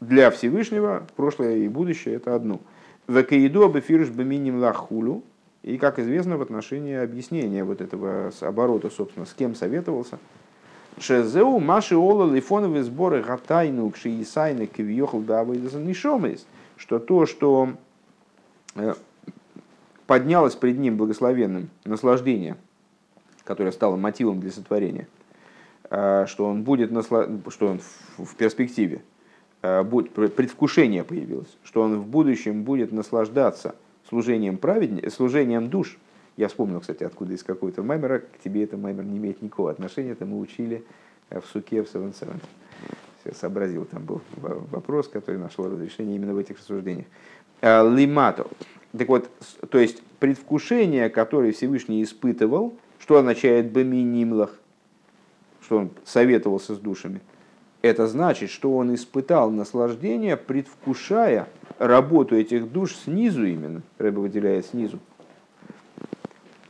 для 0.00 0.30
Всевышнего 0.30 1.06
прошлое 1.16 1.58
и 1.58 1.68
будущее 1.68 2.14
это 2.14 2.34
одно. 2.34 2.60
Векаиду 3.08 3.62
абефирш 3.62 4.08
беминим 4.08 4.58
лахулю– 4.58 5.22
и, 5.64 5.78
как 5.78 5.98
известно, 5.98 6.36
в 6.36 6.42
отношении 6.42 6.94
объяснения 6.94 7.64
вот 7.64 7.80
этого 7.80 8.30
оборота, 8.42 8.90
собственно, 8.90 9.24
с 9.24 9.32
кем 9.32 9.54
советовался. 9.54 10.18
Шезеу 10.98 11.58
маши 11.58 11.96
ола 11.96 12.32
лифоновые 12.32 12.84
сборы 12.84 13.22
гатайну 13.22 13.90
кшиисайны 13.90 14.66
кивьехал 14.66 15.20
давайдаза 15.20 15.78
нишомис, 15.78 16.46
что 16.76 16.98
то, 16.98 17.26
что 17.26 17.74
поднялось 20.06 20.54
пред 20.54 20.78
ним 20.78 20.96
благословенным 20.96 21.70
наслаждение, 21.84 22.56
которое 23.44 23.72
стало 23.72 23.96
мотивом 23.96 24.40
для 24.40 24.50
сотворения, 24.50 25.08
э, 25.90 26.26
что 26.28 26.46
он 26.46 26.62
будет 26.62 26.90
наслад... 26.90 27.30
что 27.48 27.68
он 27.68 27.80
в 28.18 28.34
перспективе, 28.36 29.02
э, 29.62 29.82
будет, 29.82 30.12
предвкушение 30.12 31.04
появилось, 31.04 31.56
что 31.64 31.82
он 31.82 31.98
в 31.98 32.06
будущем 32.06 32.64
будет 32.64 32.92
наслаждаться 32.92 33.74
служением, 34.08 34.58
праведни... 34.58 35.08
служением 35.08 35.68
душ. 35.70 35.98
Я 36.36 36.48
вспомнил, 36.48 36.80
кстати, 36.80 37.04
откуда 37.04 37.32
из 37.32 37.42
какой-то 37.42 37.82
маймера, 37.82 38.18
к 38.18 38.38
тебе 38.42 38.64
это 38.64 38.76
маймер 38.76 39.04
не 39.04 39.18
имеет 39.18 39.40
никакого 39.40 39.70
отношения, 39.70 40.10
это 40.12 40.26
мы 40.26 40.40
учили 40.40 40.84
э, 41.30 41.40
в 41.40 41.46
суке 41.46 41.82
в 41.82 41.86
Seven 41.86 42.12
Seven. 42.12 42.40
Сообразил, 43.32 43.86
там 43.86 44.04
был 44.04 44.20
вопрос, 44.36 45.08
который 45.08 45.38
нашел 45.38 45.64
разрешение 45.70 46.16
именно 46.16 46.34
в 46.34 46.38
этих 46.38 46.58
рассуждениях. 46.58 47.06
Э, 47.60 47.88
лимато. 47.88 48.46
Так 48.96 49.08
вот, 49.08 49.30
то 49.70 49.78
есть 49.78 50.02
предвкушение, 50.18 51.08
которое 51.08 51.52
Всевышний 51.52 52.02
испытывал, 52.02 52.74
что 52.98 53.16
означает 53.16 53.72
баминимлах, 53.72 54.58
что 55.62 55.78
он 55.78 55.90
советовался 56.04 56.74
с 56.74 56.78
душами, 56.78 57.20
это 57.80 58.06
значит, 58.06 58.50
что 58.50 58.76
он 58.76 58.94
испытал 58.94 59.50
наслаждение, 59.50 60.36
предвкушая 60.36 61.48
работу 61.78 62.36
этих 62.36 62.72
душ 62.72 62.94
снизу 62.94 63.44
именно, 63.44 63.82
Рэба 63.98 64.20
выделяет 64.20 64.66
снизу. 64.66 64.98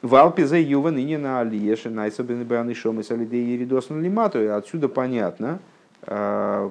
В 0.05 0.17
Алпизе 0.17 0.61
Юва 0.61 0.91
ныне 0.91 1.17
на 1.17 1.41
Алиеше, 1.41 1.89
найсобен 1.89 2.45
баны 2.45 2.75
шомы 2.75 3.03
салидеи 3.03 3.57
ридосна 3.57 3.99
лимату. 3.99 4.39
И 4.39 4.47
отсюда 4.49 4.91
понятно, 4.91 5.61
э, 6.03 6.71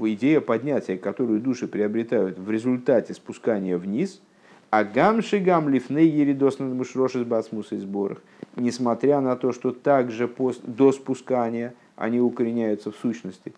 идея 0.00 0.40
поднятия, 0.40 0.98
которую 0.98 1.38
души 1.38 1.68
приобретают 1.68 2.36
в 2.36 2.50
результате 2.50 3.14
спускания 3.14 3.78
вниз, 3.78 4.20
а 4.70 4.82
гамши 4.82 5.38
гам 5.38 5.68
лифней 5.68 6.08
еридосна 6.08 6.66
мушроши 6.66 7.20
с 7.20 7.24
бацмуса 7.24 7.76
и 7.76 7.78
сборах. 7.78 8.18
Несмотря 8.56 9.20
на 9.20 9.36
то, 9.36 9.52
что 9.52 9.70
также 9.70 10.28
до 10.64 10.90
спускания 10.90 11.74
они 11.94 12.18
укореняются 12.18 12.90
в 12.90 12.96
сущности. 12.96 13.54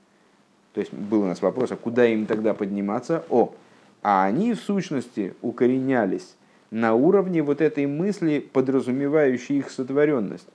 То 0.74 0.80
есть 0.80 0.92
был 0.92 1.22
у 1.22 1.26
нас 1.26 1.40
вопрос, 1.40 1.72
а 1.72 1.76
куда 1.76 2.06
им 2.06 2.26
тогда 2.26 2.52
подниматься? 2.52 3.24
О, 3.30 3.54
а 4.02 4.26
они 4.26 4.52
в 4.52 4.60
сущности 4.60 5.32
укоренялись 5.40 6.36
на 6.76 6.94
уровне 6.94 7.42
вот 7.42 7.62
этой 7.62 7.86
мысли, 7.86 8.46
подразумевающей 8.52 9.60
их 9.60 9.70
сотворенность. 9.70 10.46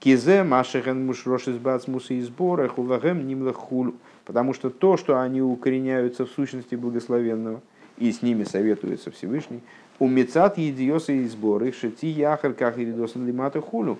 Кизе 0.00 0.42
машехен 0.42 1.06
мушрош 1.06 1.46
из 1.46 1.56
бацмуса 1.56 2.14
и 2.14 2.20
сбора 2.20 2.66
хулагем 2.66 3.24
нимлахулю. 3.28 3.94
Потому 4.24 4.54
что 4.54 4.70
то, 4.70 4.96
что 4.96 5.20
они 5.20 5.40
укореняются 5.40 6.26
в 6.26 6.30
сущности 6.30 6.74
благословенного, 6.74 7.60
и 7.96 8.10
с 8.10 8.22
ними 8.22 8.42
советуется 8.42 9.12
Всевышний, 9.12 9.60
у 10.00 10.08
мецат 10.08 10.58
едиоса 10.58 11.12
и 11.12 11.26
сборы 11.26 11.70
шати 11.70 12.06
яхар 12.06 12.52
как 12.52 12.76
иридосан 12.76 13.24
лимата 13.24 13.60
хулю. 13.60 13.98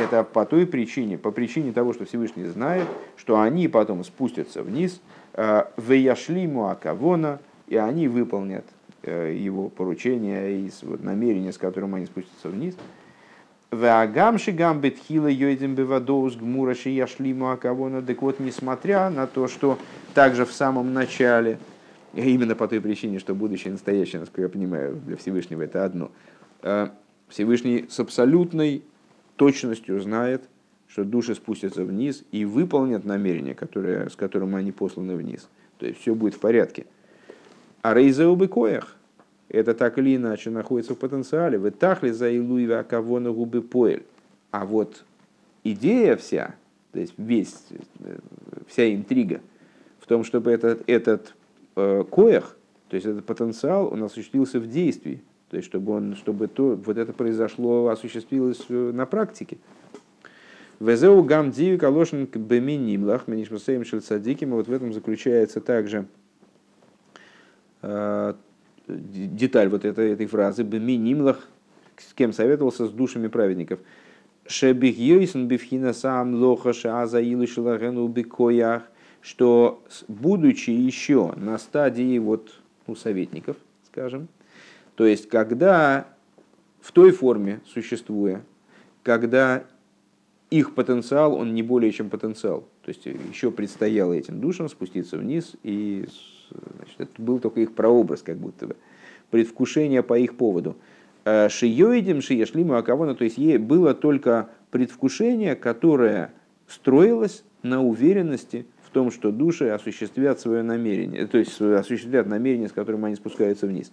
Это 0.00 0.24
по 0.24 0.44
той 0.44 0.66
причине, 0.66 1.16
по 1.16 1.30
причине 1.30 1.72
того, 1.72 1.92
что 1.92 2.06
Всевышний 2.06 2.46
знает, 2.46 2.88
что 3.16 3.40
они 3.40 3.68
потом 3.68 4.02
спустятся 4.02 4.64
вниз, 4.64 5.00
э, 5.34 5.64
в 5.76 5.92
яшлиму 5.92 6.70
акавона, 6.70 7.38
и 7.68 7.76
они 7.76 8.08
выполнят 8.08 8.64
его 9.10 9.68
поручение 9.68 10.60
и 10.60 10.70
вот, 10.82 11.02
намерение, 11.02 11.52
с 11.52 11.58
которым 11.58 11.94
они 11.94 12.06
спустятся 12.06 12.48
вниз. 12.48 12.76
Ваагамши 13.70 14.52
гамбетхила 14.52 15.26
йойдем 15.26 15.74
бевадоус 15.74 16.36
гмураши 16.36 16.90
яшлиму 16.90 17.50
акавона. 17.50 18.02
Так 18.02 18.22
вот, 18.22 18.40
несмотря 18.40 19.10
на 19.10 19.26
то, 19.26 19.48
что 19.48 19.78
также 20.14 20.44
в 20.44 20.52
самом 20.52 20.92
начале, 20.92 21.58
именно 22.14 22.54
по 22.54 22.68
той 22.68 22.80
причине, 22.80 23.18
что 23.18 23.34
будущее 23.34 23.70
и 23.70 23.72
настоящее, 23.72 24.20
насколько 24.20 24.42
я 24.42 24.48
понимаю, 24.48 24.96
для 25.04 25.16
Всевышнего 25.16 25.62
это 25.62 25.84
одно, 25.84 26.10
э, 26.62 26.88
Всевышний 27.28 27.86
с 27.88 27.98
абсолютной 27.98 28.82
точностью 29.36 30.00
знает, 30.00 30.48
что 30.86 31.04
души 31.04 31.34
спустятся 31.34 31.84
вниз 31.84 32.22
и 32.30 32.44
выполнят 32.44 33.04
намерение, 33.04 33.54
которое, 33.54 34.08
с 34.08 34.14
которым 34.14 34.54
они 34.54 34.70
посланы 34.70 35.16
вниз. 35.16 35.48
То 35.78 35.86
есть 35.86 36.00
все 36.00 36.14
будет 36.14 36.34
в 36.34 36.38
порядке. 36.38 36.86
А 37.84 37.92
рейзеу 37.92 38.38
коях. 38.48 38.96
Это 39.50 39.74
так 39.74 39.98
или 39.98 40.16
иначе 40.16 40.48
находится 40.48 40.94
в 40.94 40.98
потенциале. 40.98 41.58
Вы 41.58 41.70
тахли 41.70 42.12
за 42.12 42.34
илуева 42.34 42.82
кого 42.82 43.20
на 43.20 43.30
губы 43.30 43.60
поэль. 43.60 44.04
А 44.50 44.64
вот 44.64 45.04
идея 45.64 46.16
вся, 46.16 46.54
то 46.92 47.00
есть 47.00 47.12
весь, 47.18 47.54
вся 48.68 48.90
интрига 48.94 49.42
в 50.00 50.06
том, 50.06 50.24
чтобы 50.24 50.50
этот, 50.52 50.82
этот 50.86 51.34
э, 51.76 52.04
коях, 52.10 52.56
то 52.88 52.94
есть 52.94 53.06
этот 53.06 53.26
потенциал, 53.26 53.92
он 53.92 54.02
осуществился 54.02 54.58
в 54.60 54.66
действии, 54.66 55.22
то 55.50 55.58
есть 55.58 55.68
чтобы, 55.68 55.92
он, 55.92 56.16
чтобы 56.16 56.48
то, 56.48 56.80
вот 56.82 56.96
это 56.96 57.12
произошло, 57.12 57.88
осуществилось 57.88 58.64
на 58.70 59.04
практике. 59.04 59.58
Везеу 60.80 61.22
гам 61.22 61.50
диви 61.50 61.76
калошин 61.76 62.24
беминимлах, 62.24 63.28
менишмасеем 63.28 63.84
шельцадиким, 63.84 64.52
вот 64.52 64.68
в 64.68 64.72
этом 64.72 64.94
заключается 64.94 65.60
также 65.60 65.98
э, 65.98 66.23
деталь 68.86 69.68
вот 69.68 69.84
этой, 69.84 70.12
этой 70.12 70.26
фразы, 70.26 70.62
беминимлах, 70.62 71.48
с 71.96 72.12
кем 72.14 72.32
советовался, 72.32 72.86
с 72.86 72.90
душами 72.90 73.28
праведников. 73.28 73.80
Шебих 74.46 74.98
йойсен 74.98 75.48
бифхина 75.48 75.92
сам 75.92 76.34
лоха 76.34 76.72
шааза 76.72 77.20
илышелагену 77.20 78.06
бикоях, 78.08 78.82
что 79.22 79.82
будучи 80.06 80.70
еще 80.70 81.32
на 81.36 81.58
стадии 81.58 82.18
вот 82.18 82.52
у 82.86 82.94
советников, 82.94 83.56
скажем, 83.86 84.28
то 84.96 85.06
есть 85.06 85.28
когда 85.30 86.06
в 86.82 86.92
той 86.92 87.12
форме 87.12 87.62
существуя, 87.66 88.42
когда 89.02 89.64
их 90.50 90.74
потенциал, 90.74 91.34
он 91.34 91.54
не 91.54 91.62
более 91.62 91.90
чем 91.90 92.10
потенциал. 92.10 92.68
То 92.82 92.90
есть 92.90 93.06
еще 93.06 93.50
предстояло 93.50 94.12
этим 94.12 94.40
душам 94.40 94.68
спуститься 94.68 95.16
вниз, 95.16 95.56
и 95.62 96.06
значит, 96.50 97.00
это 97.00 97.22
был 97.22 97.38
только 97.38 97.60
их 97.60 97.74
прообраз, 97.74 98.22
как 98.22 98.36
будто 98.36 98.68
бы, 98.68 98.76
предвкушение 99.30 100.02
по 100.02 100.18
их 100.18 100.36
поводу. 100.36 100.76
Э, 101.24 101.48
шиёидим 101.48 102.20
шиешлиму 102.20 102.74
акавона, 102.74 103.14
то 103.14 103.24
есть 103.24 103.38
ей 103.38 103.58
было 103.58 103.94
только 103.94 104.50
предвкушение, 104.70 105.56
которое 105.56 106.32
строилось 106.68 107.44
на 107.62 107.82
уверенности 107.82 108.66
в 108.82 108.90
том, 108.90 109.10
что 109.10 109.32
души 109.32 109.68
осуществят 109.68 110.40
свое 110.40 110.62
намерение, 110.62 111.26
то 111.26 111.38
есть 111.38 111.60
осуществят 111.60 112.26
намерение, 112.26 112.68
с 112.68 112.72
которым 112.72 113.04
они 113.04 113.16
спускаются 113.16 113.66
вниз. 113.66 113.90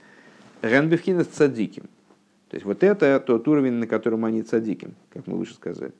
Ганбевхина 0.61 1.23
с 1.23 1.27
цадиким. 1.27 1.83
То 2.49 2.55
есть 2.55 2.65
вот 2.65 2.83
это 2.83 3.19
тот 3.19 3.47
уровень, 3.47 3.73
на 3.73 3.87
котором 3.87 4.25
они 4.25 4.43
цадиким, 4.43 4.93
как 5.09 5.25
мы 5.25 5.37
выше 5.37 5.53
сказали. 5.53 5.93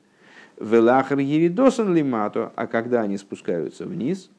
Велахар 0.60 1.18
еридосан 1.18 1.94
лимато, 1.94 2.52
а 2.54 2.66
когда 2.66 3.00
они 3.00 3.16
спускаются 3.16 3.86
вниз, 3.86 4.30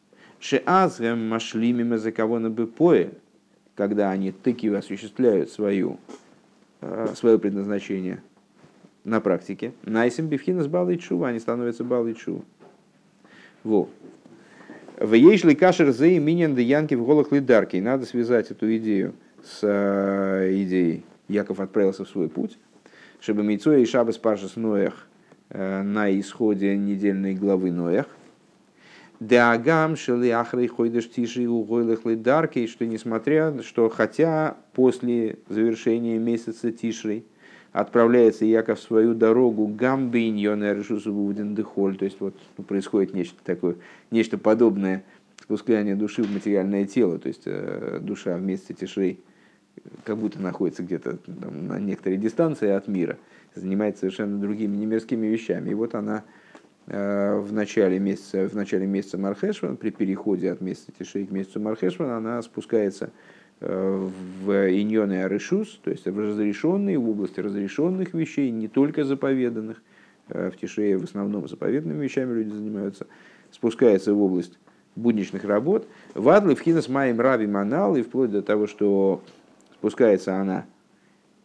шеазгам 0.44 1.28
машлимим 1.28 1.90
на 1.90 2.50
бепое, 2.50 3.12
когда 3.76 4.12
они 4.12 4.32
таки 4.32 4.68
осуществляют 4.70 5.50
свою, 5.50 6.00
э, 6.82 7.14
свое 7.16 7.40
предназначение 7.40 8.22
на 9.04 9.20
практике, 9.20 9.74
найсим 9.84 10.28
бифхина 10.28 10.64
с 10.64 10.68
балой 10.68 10.98
чува, 10.98 11.30
они 11.30 11.40
становятся 11.40 11.84
балой 11.84 12.14
чува. 12.14 12.44
Во. 13.64 13.90
В 15.00 15.14
ейшли 15.14 15.56
кашер 15.56 15.92
зей 15.92 16.20
минен 16.20 16.56
янки 16.56 16.96
в 16.96 17.06
голых 17.06 17.32
лидарки. 17.32 17.78
Надо 17.78 18.06
связать 18.06 18.52
эту 18.52 18.76
идею 18.78 19.14
с 19.44 19.60
э, 19.64 20.52
идеей 20.64 21.04
Яков 21.28 21.60
отправился 21.60 22.06
в 22.06 22.10
свой 22.10 22.30
путь, 22.30 22.58
чтобы 23.20 23.44
Мейцо 23.44 23.74
и 23.74 23.86
Шабас 23.86 24.18
Пашас 24.18 24.56
Ноях 24.56 25.08
Э, 25.56 25.84
на 25.84 26.10
исходе 26.20 26.76
недельной 26.76 27.36
главы 27.36 27.72
Ноях. 27.72 28.08
Деагам 29.28 29.96
шели 29.96 30.30
ахрей 30.30 30.68
хойдеш 30.68 31.10
тиши 31.10 31.48
угойлых 31.48 32.06
лидарки, 32.06 32.68
что 32.68 32.86
несмотря, 32.86 33.62
что 33.62 33.90
хотя 33.90 34.58
после 34.74 35.38
завершения 35.48 36.18
месяца 36.18 36.72
Тишрей 36.72 37.26
отправляется 37.72 38.44
Яков 38.44 38.80
в 38.80 38.84
свою 38.84 39.14
дорогу 39.14 39.68
гамбиньон 39.68 41.56
дехоль, 41.56 41.96
то 41.96 42.06
есть 42.06 42.18
вот 42.20 42.36
ну, 42.58 42.64
происходит 42.66 43.14
нечто 43.14 43.38
такое, 43.46 43.76
нечто 44.12 44.38
подобное 44.38 45.04
спускание 45.42 45.96
души 45.96 46.22
в 46.24 46.32
материальное 46.32 46.86
тело, 46.86 47.18
то 47.18 47.30
есть 47.30 47.44
э, 47.46 48.00
душа 48.02 48.36
вместе 48.36 48.74
Тишрей 48.74 49.22
как 50.04 50.18
будто 50.18 50.40
находится 50.40 50.84
где-то 50.84 51.18
на 51.28 51.80
некоторой 51.80 52.18
дистанции 52.18 52.70
от 52.70 52.90
мира– 52.90 53.18
занимается 53.56 54.02
совершенно 54.02 54.40
другими 54.40 54.76
немирскими 54.76 55.28
вещами. 55.28 55.72
И 55.72 55.74
вот 55.74 55.96
она 55.96 56.18
э, 56.18 56.43
в 56.86 57.54
начале 57.54 57.98
месяца, 57.98 58.48
в 58.48 58.56
начале 58.56 58.86
месяца 58.86 59.18
Мархешван, 59.18 59.78
при 59.78 59.90
переходе 59.90 60.52
от 60.52 60.60
месяца 60.60 60.92
Тишей 60.98 61.26
к 61.26 61.32
месяцу 61.32 61.62
Мархешван, 61.62 62.10
она 62.10 62.42
спускается 62.42 63.12
э, 63.62 64.10
в 64.44 64.52
иньоны 64.70 65.24
Арышус, 65.24 65.80
то 65.84 65.92
есть 65.92 66.06
в 66.06 66.20
разрешенные, 66.20 66.98
в 66.98 67.10
области 67.10 67.40
разрешенных 67.40 68.14
вещей, 68.14 68.52
не 68.52 68.68
только 68.68 69.06
заповеданных. 69.06 69.82
Э, 70.28 70.52
в 70.52 70.58
Тишее 70.58 70.98
в 70.98 71.06
основном 71.06 71.48
заповедными 71.48 72.04
вещами 72.04 72.34
люди 72.34 72.54
занимаются. 72.54 73.08
Спускается 73.52 74.14
в 74.14 74.22
область 74.22 74.60
будничных 74.98 75.46
работ. 75.46 75.88
Вадлы 76.16 76.56
в 76.56 76.60
хинас 76.60 76.90
маем 76.90 77.22
раби 77.22 77.48
манал, 77.48 77.96
и 77.96 78.02
вплоть 78.02 78.32
до 78.32 78.42
того, 78.42 78.68
что 78.68 79.22
спускается 79.80 80.36
она 80.36 80.66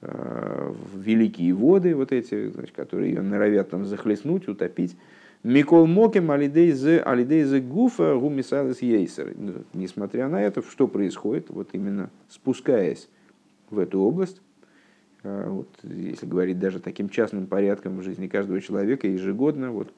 Э, 0.00 0.72
великие 0.94 1.52
воды, 1.54 1.94
вот 1.96 2.12
эти, 2.12 2.50
значит, 2.50 2.74
которые 2.74 3.14
ее 3.14 3.22
норовят 3.22 3.70
там 3.70 3.84
захлестнуть, 3.84 4.46
утопить. 4.46 4.96
Микол 5.44 5.86
Мокем 5.86 6.30
Алидейзе 6.30 6.98
Алидейзе 6.98 7.60
Гуфа 7.60 8.16
Гумисалис 8.16 8.82
Ейсер. 8.82 9.34
Ну, 9.36 9.54
несмотря 9.72 10.28
на 10.28 10.42
это, 10.42 10.62
что 10.62 10.88
происходит, 10.88 11.48
вот 11.50 11.68
именно 11.72 12.10
спускаясь 12.28 13.08
в 13.70 13.78
эту 13.78 14.00
область, 14.00 14.42
э, 15.22 15.48
вот, 15.48 15.68
если 15.84 16.26
говорить 16.26 16.58
даже 16.58 16.80
таким 16.80 17.08
частным 17.08 17.46
порядком 17.46 17.98
в 17.98 18.02
жизни 18.02 18.26
каждого 18.26 18.60
человека 18.60 19.06
ежегодно, 19.06 19.70
вот, 19.70 19.92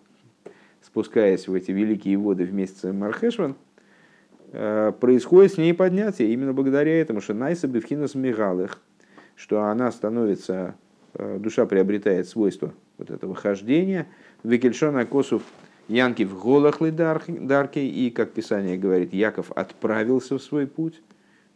спускаясь 0.83 1.49
в 1.49 1.55
эти 1.55 1.71
великие 1.71 2.19
воды 2.19 2.45
в 2.45 2.53
месяц 2.53 2.83
Мархешван, 2.85 3.57
э, 4.53 4.93
происходит 5.01 5.55
с 5.55 5.57
ней 5.57 5.73
поднятие 5.73 6.33
именно 6.33 6.53
благодаря 6.53 7.01
этому, 7.01 7.23
что 7.23 7.33
Найса 7.33 7.67
Бевхинас 7.67 8.15
Мигалых, 8.15 8.83
что 9.37 9.63
она 9.63 9.91
становится, 9.91 10.75
э, 11.15 11.39
душа 11.39 11.65
приобретает 11.65 12.29
свойство 12.29 12.75
вот 12.99 13.11
этого 13.11 13.35
хождения. 13.35 14.07
Викельшона 14.43 15.07
Косов 15.07 15.43
Янки 15.89 16.23
в 16.23 16.39
голах 16.39 16.81
дарки, 16.81 17.81
и, 17.81 18.11
как 18.11 18.33
Писание 18.33 18.77
говорит, 18.77 19.13
Яков 19.13 19.51
отправился 19.53 20.39
в 20.39 20.43
свой 20.43 20.67
путь. 20.67 21.03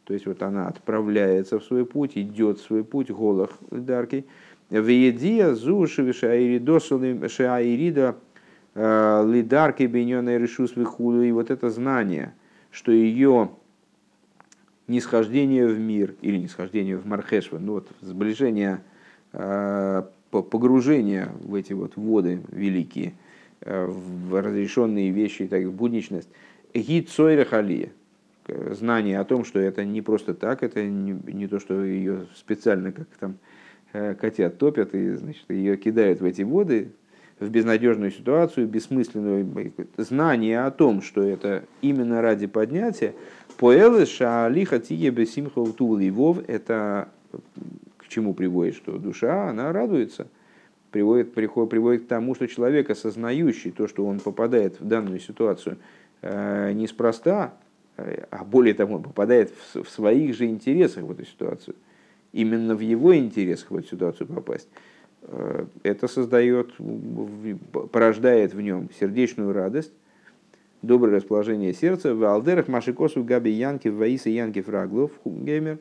То 0.04 0.12
есть 0.12 0.26
вот 0.26 0.42
она 0.42 0.66
отправляется 0.66 1.60
в 1.60 1.64
свой 1.64 1.86
путь, 1.86 2.12
идет 2.16 2.58
в 2.58 2.62
свой 2.62 2.84
путь, 2.84 3.10
голах 3.10 3.50
дарки. 3.70 4.26
Веедия 4.70 5.54
зу 5.54 5.86
шаирида 5.86 8.16
э, 8.74 9.24
лидарки 9.26 9.84
беньона 9.84 10.36
решус 10.36 10.76
вихуду. 10.76 11.22
И 11.22 11.30
вот 11.30 11.50
это 11.50 11.70
знание, 11.70 12.34
что 12.70 12.90
ее 12.90 13.50
нисхождение 14.88 15.66
в 15.66 15.78
мир 15.78 16.14
или 16.20 16.38
нисхождение 16.38 16.96
в 16.96 17.06
Мархешва, 17.06 17.58
ну 17.58 17.74
вот 17.74 17.88
сближение, 18.00 18.82
э, 19.32 20.02
погружение 20.42 21.30
в 21.42 21.54
эти 21.54 21.72
вот 21.72 21.96
воды 21.96 22.40
великие, 22.50 23.14
э, 23.60 23.86
в 23.86 24.40
разрешенные 24.40 25.10
вещи, 25.10 25.46
так 25.46 25.64
в 25.64 25.72
будничность. 25.72 26.28
Гид. 26.74 27.10
Знание 28.72 29.20
о 29.20 29.24
том, 29.24 29.44
что 29.44 29.58
это 29.58 29.84
не 29.84 30.02
просто 30.02 30.34
так, 30.34 30.62
это 30.62 30.82
не, 30.82 31.48
то, 31.48 31.58
что 31.58 31.82
ее 31.82 32.26
специально 32.34 32.92
как 32.92 33.06
там 33.18 33.36
э, 33.94 34.14
котят 34.14 34.58
топят 34.58 34.94
и 34.94 35.14
значит, 35.14 35.44
ее 35.48 35.78
кидают 35.78 36.20
в 36.20 36.24
эти 36.26 36.42
воды, 36.42 36.90
в 37.40 37.48
безнадежную 37.48 38.10
ситуацию, 38.10 38.68
бессмысленную. 38.68 39.72
Знание 39.96 40.64
о 40.64 40.70
том, 40.70 41.00
что 41.00 41.22
это 41.22 41.64
именно 41.80 42.20
ради 42.20 42.46
поднятия, 42.46 43.14
Поэлы 43.56 44.04
шаалиха 44.04 44.80
тие 44.80 45.10
бесимха 45.10 45.60
ливов 45.60 46.38
это 46.48 47.08
чему 48.14 48.35
приводит, 48.35 48.77
что 48.77 48.98
душа, 48.98 49.48
она 49.50 49.72
радуется, 49.72 50.29
приводит, 50.90 51.35
приходит, 51.35 51.71
приводит 51.71 52.04
к 52.04 52.06
тому, 52.06 52.35
что 52.35 52.46
человек, 52.46 52.90
осознающий 52.90 53.73
то, 53.73 53.88
что 53.88 54.06
он 54.06 54.21
попадает 54.21 54.81
в 54.81 54.87
данную 54.87 55.19
ситуацию 55.19 55.79
э, 56.23 56.73
неспроста, 56.73 57.54
э, 57.96 58.25
а 58.31 58.44
более 58.44 58.75
того, 58.75 58.96
он 58.96 59.02
попадает 59.02 59.50
в, 59.50 59.83
в 59.83 59.90
своих 59.90 60.35
же 60.37 60.46
интересах 60.46 61.04
в 61.04 61.10
эту 61.10 61.25
ситуацию, 61.25 61.75
именно 62.33 62.77
в 62.77 62.81
его 62.81 63.17
интересах 63.17 63.71
в 63.71 63.77
эту 63.77 63.88
ситуацию 63.88 64.29
попасть, 64.29 64.69
э, 65.23 65.67
это 65.83 66.06
создает, 66.06 66.73
порождает 67.90 68.54
в 68.54 68.60
нем 68.60 68.88
сердечную 68.98 69.52
радость, 69.52 69.92
доброе 70.83 71.17
расположение 71.17 71.75
сердца. 71.75 72.15
В 72.15 72.23
алдерах 72.25 72.69
машикосу 72.69 73.25
габи 73.25 73.50
янки 73.50 73.88
ваиса 73.88 74.31
янки 74.31 74.60
фраглов 74.60 75.10
геймер. 75.25 75.79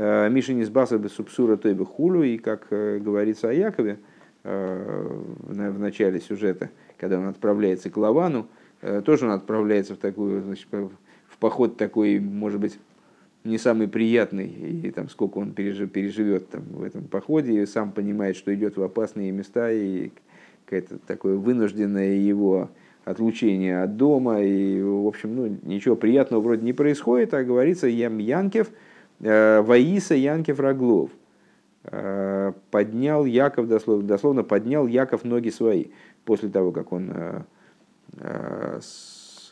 Э, 0.00 0.30
Миша 0.30 0.54
не 0.54 0.64
сбаса 0.64 0.98
бы 0.98 1.10
субсура 1.10 1.58
той 1.58 1.74
бы 1.74 1.84
хулю. 1.84 2.22
И 2.22 2.38
как 2.38 2.68
э, 2.70 2.98
говорится 2.98 3.50
о 3.50 3.52
Якове 3.52 3.98
э, 4.44 5.08
в 5.42 5.78
начале 5.78 6.20
сюжета, 6.20 6.70
когда 6.96 7.18
он 7.18 7.26
отправляется 7.26 7.90
к 7.90 7.96
Лавану, 7.98 8.46
тоже 9.04 9.26
он 9.26 9.32
отправляется 9.32 9.94
в 9.94 9.98
такую, 9.98 10.42
значит, 10.42 10.66
в 10.70 11.36
поход 11.38 11.76
такой, 11.76 12.18
может 12.18 12.60
быть, 12.60 12.78
не 13.44 13.58
самый 13.58 13.88
приятный, 13.88 14.46
и 14.46 14.90
там 14.90 15.10
сколько 15.10 15.36
он 15.36 15.52
переживет 15.52 16.48
там, 16.48 16.62
в 16.62 16.82
этом 16.82 17.04
походе, 17.04 17.62
и 17.62 17.66
сам 17.66 17.92
понимает, 17.92 18.36
что 18.36 18.54
идет 18.54 18.78
в 18.78 18.82
опасные 18.82 19.32
места, 19.32 19.70
и 19.70 20.12
какое-то 20.64 20.96
такое 21.06 21.36
вынужденное 21.36 22.14
его 22.14 22.70
отлучение 23.04 23.82
от 23.82 23.98
дома, 23.98 24.40
и, 24.42 24.80
в 24.80 25.06
общем, 25.06 25.36
ну, 25.36 25.58
ничего 25.62 25.94
приятного 25.94 26.40
вроде 26.40 26.64
не 26.64 26.72
происходит, 26.72 27.34
а 27.34 27.44
говорится 27.44 27.86
Ям 27.86 28.16
Янкев, 28.16 28.70
Ваиса 29.20 30.14
Янкев 30.14 30.58
Роглов. 30.58 31.10
Э, 31.84 32.52
поднял 32.70 33.24
Яков, 33.24 33.68
дословно, 33.68 34.06
дословно 34.06 34.44
поднял 34.44 34.86
Яков 34.86 35.24
ноги 35.24 35.50
свои, 35.50 35.86
после 36.24 36.48
того, 36.48 36.72
как 36.72 36.92
он 36.92 37.12
с, 38.12 39.50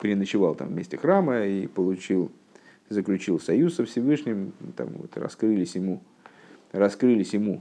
переночевал 0.00 0.54
там 0.54 0.68
вместе 0.68 0.96
храма 0.96 1.44
и 1.44 1.66
получил, 1.66 2.30
заключил 2.88 3.40
союз 3.40 3.74
со 3.74 3.84
Всевышним, 3.84 4.52
там 4.76 4.90
вот 4.94 5.16
раскрылись 5.16 5.74
ему, 5.74 6.00
раскрылись 6.72 7.34
ему 7.34 7.60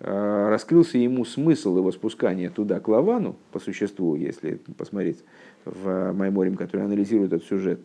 Э, 0.00 0.48
раскрылся 0.50 0.98
ему 0.98 1.24
смысл 1.24 1.76
его 1.78 1.92
спускания 1.92 2.50
туда, 2.50 2.80
к 2.80 2.88
Лавану, 2.88 3.36
по 3.52 3.60
существу, 3.60 4.16
если 4.16 4.60
посмотреть 4.76 5.22
в 5.64 6.12
Майморим, 6.12 6.56
который 6.56 6.84
анализирует 6.84 7.32
этот 7.32 7.48
сюжет, 7.48 7.80
э, 7.80 7.84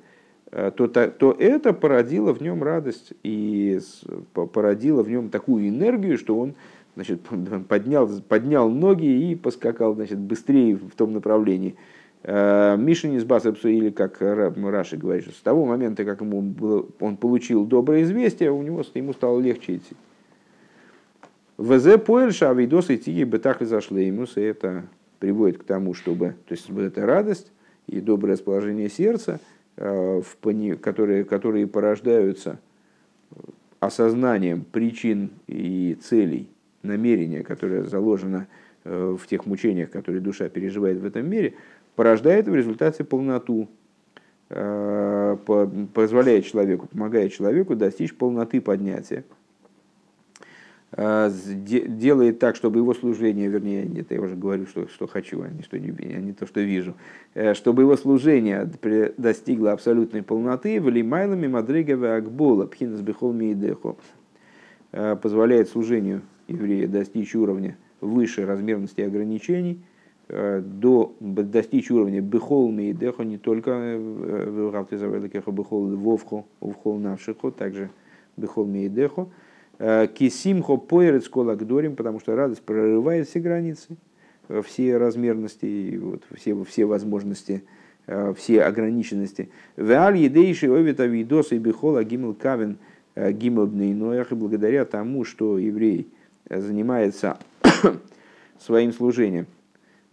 то, 0.52 0.88
то, 0.88 1.08
то 1.10 1.32
это 1.38 1.74
породило 1.74 2.34
в 2.34 2.42
нем 2.42 2.64
радость 2.64 3.14
и 3.24 3.80
породило 4.34 5.04
в 5.04 5.10
нем 5.10 5.30
такую 5.30 5.70
энергию, 5.70 6.18
что 6.18 6.38
он 6.38 6.56
значит, 6.96 7.22
поднял, 7.68 8.10
поднял 8.28 8.70
ноги 8.70 9.32
и 9.32 9.36
поскакал 9.36 9.96
значит, 9.96 10.18
быстрее 10.18 10.76
в 10.76 10.96
том 10.96 11.14
направлении. 11.14 11.76
Э, 12.24 12.76
Мишин 12.78 13.16
из 13.16 13.24
Басапсу, 13.24 13.70
или 13.70 13.90
как 13.90 14.22
Раши 14.22 14.98
говорит, 14.98 15.24
что 15.24 15.34
с 15.34 15.42
того 15.42 15.66
момента, 15.66 16.04
как 16.04 16.22
ему 16.22 16.42
было, 16.42 16.86
он 17.00 17.18
получил 17.18 17.66
доброе 17.66 18.04
известие, 18.04 18.52
у 18.52 18.62
него, 18.62 18.84
ему 18.94 19.14
стало 19.14 19.40
легче 19.40 19.78
идти. 19.78 19.96
ВЗ 21.58 22.00
поэльша 22.00 22.50
авидос 22.50 22.90
и 22.90 22.98
тиги 22.98 23.24
бетах 23.24 23.62
зашлеймус, 23.62 24.38
и 24.38 24.42
это 24.42 24.86
приводит 25.20 25.60
к 25.60 25.64
тому, 25.64 25.94
чтобы, 25.94 26.36
то 26.48 26.54
есть 26.54 26.70
вот 26.70 26.82
эта 26.82 27.06
радость 27.06 27.52
и 27.88 28.00
доброе 28.00 28.34
расположение 28.34 28.90
сердца, 28.90 29.40
э, 29.40 29.59
в 29.80 30.38
пони, 30.42 30.74
которые, 30.74 31.24
которые 31.24 31.66
порождаются 31.66 32.60
осознанием 33.80 34.66
причин 34.66 35.32
и 35.48 35.98
целей 36.02 36.50
намерения, 36.84 37.44
которое 37.44 37.84
заложено 37.84 38.48
э, 38.84 39.16
в 39.20 39.26
тех 39.28 39.46
мучениях, 39.46 39.90
которые 39.90 40.22
душа 40.22 40.50
переживает 40.50 41.00
в 41.00 41.06
этом 41.06 41.30
мире, 41.30 41.54
порождает 41.96 42.48
в 42.48 42.56
результате 42.56 43.04
полноту, 43.04 43.70
э, 44.50 45.38
позволяет 45.94 46.46
человеку, 46.46 46.88
помогает 46.88 47.32
человеку 47.32 47.76
достичь 47.76 48.14
полноты 48.14 48.62
поднятия. 48.62 49.24
А, 50.92 51.30
делает 51.30 52.40
так, 52.40 52.56
чтобы 52.56 52.80
его 52.80 52.96
служение, 52.96 53.48
вернее, 53.48 53.88
это 54.00 54.16
я 54.16 54.22
уже 54.22 54.36
говорю, 54.36 54.66
что, 54.66 54.88
что 54.88 55.06
хочу, 55.06 55.42
а 55.44 55.48
не, 55.48 55.62
что 55.62 55.78
не, 55.78 55.90
а 55.92 56.20
не 56.20 56.34
то, 56.34 56.48
что 56.48 56.62
вижу, 56.62 56.96
э, 57.36 57.54
чтобы 57.54 57.84
его 57.84 57.96
служение 57.96 58.68
достигло 59.18 59.72
абсолютной 59.72 60.24
полноты, 60.24 60.82
в 60.82 60.90
лимайлами 60.90 61.46
мадригаве 61.46 62.16
акбола, 62.16 62.66
пхинас 62.66 63.02
бихол 63.02 63.34
миидехо, 63.34 63.98
э, 64.92 65.16
позволяет 65.16 65.70
служению 65.70 66.24
еврея 66.48 66.88
достичь 66.88 67.36
уровня 67.36 67.78
выше 68.02 68.48
размерности 68.48 69.02
ограничений, 69.02 69.84
э, 70.28 70.60
до, 70.60 71.16
достичь 71.20 71.92
уровня 71.92 72.22
бихол 72.22 72.72
миидехо, 72.72 73.22
не 73.22 73.38
только 73.38 73.96
в 74.00 74.72
равтизавеликехо 74.74 75.52
бихол 75.52 75.86
вовхо, 75.96 76.46
увхол 76.60 76.98
навшихо, 76.98 77.52
также 77.52 77.92
бихол 78.38 78.66
миидехо, 78.66 79.28
Э, 79.28 79.49
кисимхо 79.80 80.76
поерец 80.76 81.30
колагдорим, 81.30 81.96
потому 81.96 82.20
что 82.20 82.36
радость 82.36 82.62
прорывает 82.62 83.30
все 83.30 83.40
границы, 83.40 83.96
э, 84.50 84.62
все 84.62 84.98
размерности, 84.98 85.98
вот, 85.98 86.24
все, 86.36 86.62
все 86.66 86.86
возможности, 86.86 87.64
э, 88.06 88.34
все 88.38 88.64
ограниченности. 88.64 89.50
Веаль 89.78 90.18
едейши 90.18 90.68
овита 90.68 91.06
видос 91.06 91.54
и 91.54 91.58
бихола 91.58 92.04
гимл 92.04 92.34
кавен 92.34 92.78
гимл 93.16 93.68
бнейноях, 93.68 94.32
и 94.32 94.36
благодаря 94.36 94.84
тому, 94.86 95.24
что 95.24 95.58
еврей 95.58 96.10
занимается 96.50 97.38
своим 98.60 98.92
служением 98.92 99.48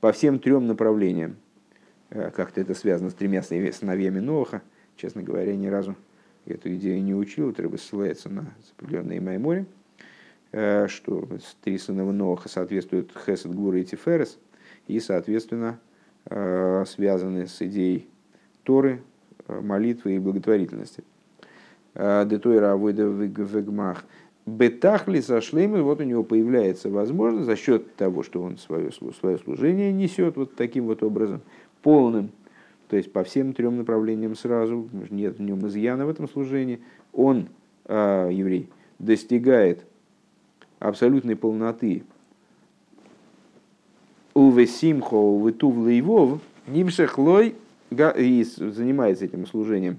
по 0.00 0.12
всем 0.12 0.38
трем 0.38 0.66
направлениям, 0.66 1.36
как-то 2.10 2.60
это 2.60 2.74
связано 2.74 3.10
с 3.10 3.14
тремя 3.14 3.42
сыновьями 3.42 4.20
Ноха, 4.20 4.62
честно 4.96 5.22
говоря, 5.22 5.54
ни 5.54 5.66
разу 5.66 5.94
эту 6.46 6.74
идею 6.74 7.02
не 7.02 7.14
учил, 7.14 7.50
это 7.50 7.76
ссылается 7.76 8.28
на 8.28 8.54
определенные 8.78 9.20
Маймори, 9.20 9.66
э, 10.52 10.86
что 10.88 11.28
три 11.62 11.78
сына 11.78 12.10
Ноха 12.10 12.48
соответствуют 12.48 13.12
Хесед, 13.26 13.54
Гура 13.54 13.78
и 13.78 13.84
Тиферес, 13.84 14.38
и, 14.86 15.00
соответственно, 15.00 15.78
э, 16.26 16.84
связаны 16.86 17.46
с 17.46 17.60
идеей 17.62 18.08
Торы, 18.62 19.02
э, 19.46 19.60
молитвы 19.60 20.16
и 20.16 20.18
благотворительности. 20.18 21.04
Детойра 21.94 22.72
Авойда 22.72 23.04
Вегмах. 23.04 24.04
Бетахли 24.44 25.20
сошлемы, 25.20 25.82
вот 25.82 26.00
у 26.00 26.04
него 26.04 26.22
появляется 26.22 26.90
возможность 26.90 27.46
за 27.46 27.56
счет 27.56 27.96
того, 27.96 28.22
что 28.22 28.42
он 28.42 28.58
свое, 28.58 28.92
свое 28.92 29.38
служение 29.38 29.92
несет 29.92 30.36
вот 30.36 30.54
таким 30.56 30.84
вот 30.84 31.02
образом, 31.02 31.40
полным 31.82 32.30
то 32.88 32.96
есть 32.96 33.12
по 33.12 33.24
всем 33.24 33.52
трем 33.52 33.76
направлениям 33.78 34.36
сразу, 34.36 34.88
нет 35.10 35.38
в 35.38 35.42
нем 35.42 35.66
изъяна 35.66 36.06
в 36.06 36.08
этом 36.08 36.28
служении, 36.28 36.80
он, 37.12 37.48
э, 37.86 38.30
еврей, 38.32 38.68
достигает 38.98 39.84
абсолютной 40.78 41.36
полноты. 41.36 42.04
Увесимхо 44.34 45.38
вытув 45.38 45.76
лейвов, 45.78 46.40
нимшехлой 46.66 47.54
и 47.90 48.46
занимается 48.56 49.24
этим 49.24 49.46
служением 49.46 49.98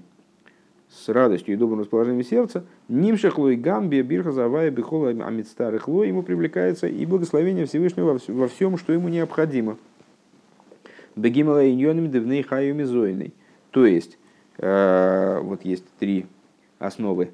с 0.88 1.08
радостью 1.08 1.54
и 1.54 1.56
добрым 1.56 1.80
расположением 1.80 2.24
сердца, 2.24 2.64
нимшехлой 2.88 3.56
гамби 3.56 4.00
бирха 4.00 4.32
завая 4.32 4.70
бихола 4.70 5.10
амитстарых 5.10 5.88
лой, 5.88 6.08
ему 6.08 6.22
привлекается 6.22 6.86
и 6.86 7.04
благословение 7.04 7.66
Всевышнего 7.66 8.18
во 8.28 8.48
всем, 8.48 8.78
что 8.78 8.94
ему 8.94 9.08
необходимо– 9.08 9.76
Бегимала 11.18 11.68
иньонами 11.68 12.06
девней 12.06 12.42
хаюми 12.42 12.84
зойной. 12.84 13.34
То 13.72 13.84
есть, 13.84 14.18
э, 14.58 15.40
вот 15.42 15.64
есть 15.64 15.84
три 15.98 16.26
основы, 16.78 17.32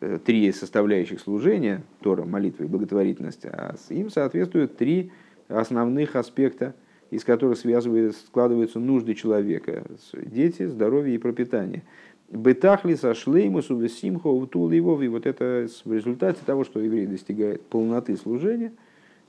э, 0.00 0.18
три 0.24 0.52
составляющих 0.52 1.18
служения, 1.20 1.82
Тора, 2.00 2.24
молитва 2.24 2.62
и 2.62 2.66
благотворительность, 2.66 3.44
а 3.46 3.74
им 3.88 4.10
соответствуют 4.10 4.76
три 4.76 5.10
основных 5.48 6.14
аспекта, 6.14 6.74
из 7.10 7.24
которых 7.24 7.58
связываются, 7.58 8.24
складываются 8.26 8.78
нужды 8.78 9.14
человека. 9.14 9.84
Дети, 10.12 10.66
здоровье 10.66 11.16
и 11.16 11.18
пропитание. 11.18 11.82
Бетахли 12.28 12.94
сошлеймус 12.94 13.70
увесимхо 13.70 14.28
утул 14.28 14.70
его. 14.70 15.02
И 15.02 15.08
вот 15.08 15.26
это 15.26 15.66
в 15.84 15.92
результате 15.92 16.38
того, 16.46 16.62
что 16.62 16.78
еврей 16.78 17.06
достигает 17.06 17.62
полноты 17.62 18.16
служения– 18.16 18.72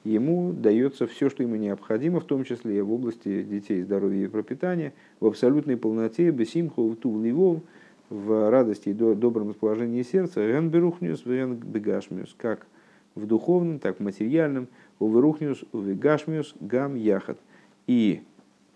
ему 0.04 0.54
дается 0.54 1.08
все, 1.08 1.30
что 1.30 1.44
ему 1.44 1.56
необходимо, 1.56 2.20
в 2.20 2.26
том 2.26 2.44
числе 2.44 2.82
в 2.82 2.92
области 2.92 3.44
детей, 3.44 3.84
здоровья 3.84 4.26
и 4.26 4.28
пропитания, 4.28 4.94
в 5.20 5.28
абсолютной 5.28 5.78
полноте, 5.78 6.32
бесимху, 6.32 6.96
ту 6.96 7.22
ливов, 7.22 7.62
в 8.10 8.50
радости 8.50 8.90
и 8.90 8.94
добром 8.94 9.50
расположении 9.50 10.04
сердца, 10.04 10.46
рен 10.46 10.70
берухниус, 10.70 11.26
рен 11.26 11.56
бегашмиус, 11.56 12.36
как 12.38 12.68
в 13.16 13.26
духовном, 13.26 13.80
так 13.80 14.00
в 14.00 14.04
материальном, 14.04 14.68
у 15.00 15.10
верухниус, 15.10 15.64
у 15.72 15.80
вегашмиус, 15.80 16.56
гам 16.60 16.96
яхат. 16.96 17.40
И 17.88 18.22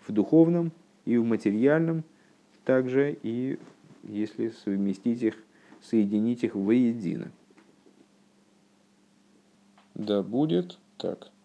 в 0.06 0.12
духовном, 0.12 0.72
и 1.04 1.18
в 1.18 1.24
материальном, 1.24 2.02
также 2.64 3.16
и 3.22 3.58
если 4.02 4.48
совместить 4.48 5.22
их, 5.22 5.36
соединить 5.82 6.44
их 6.44 6.54
воедино. 6.54 7.30
Да 9.94 10.22
будет 10.22 10.78
так. 10.96 11.35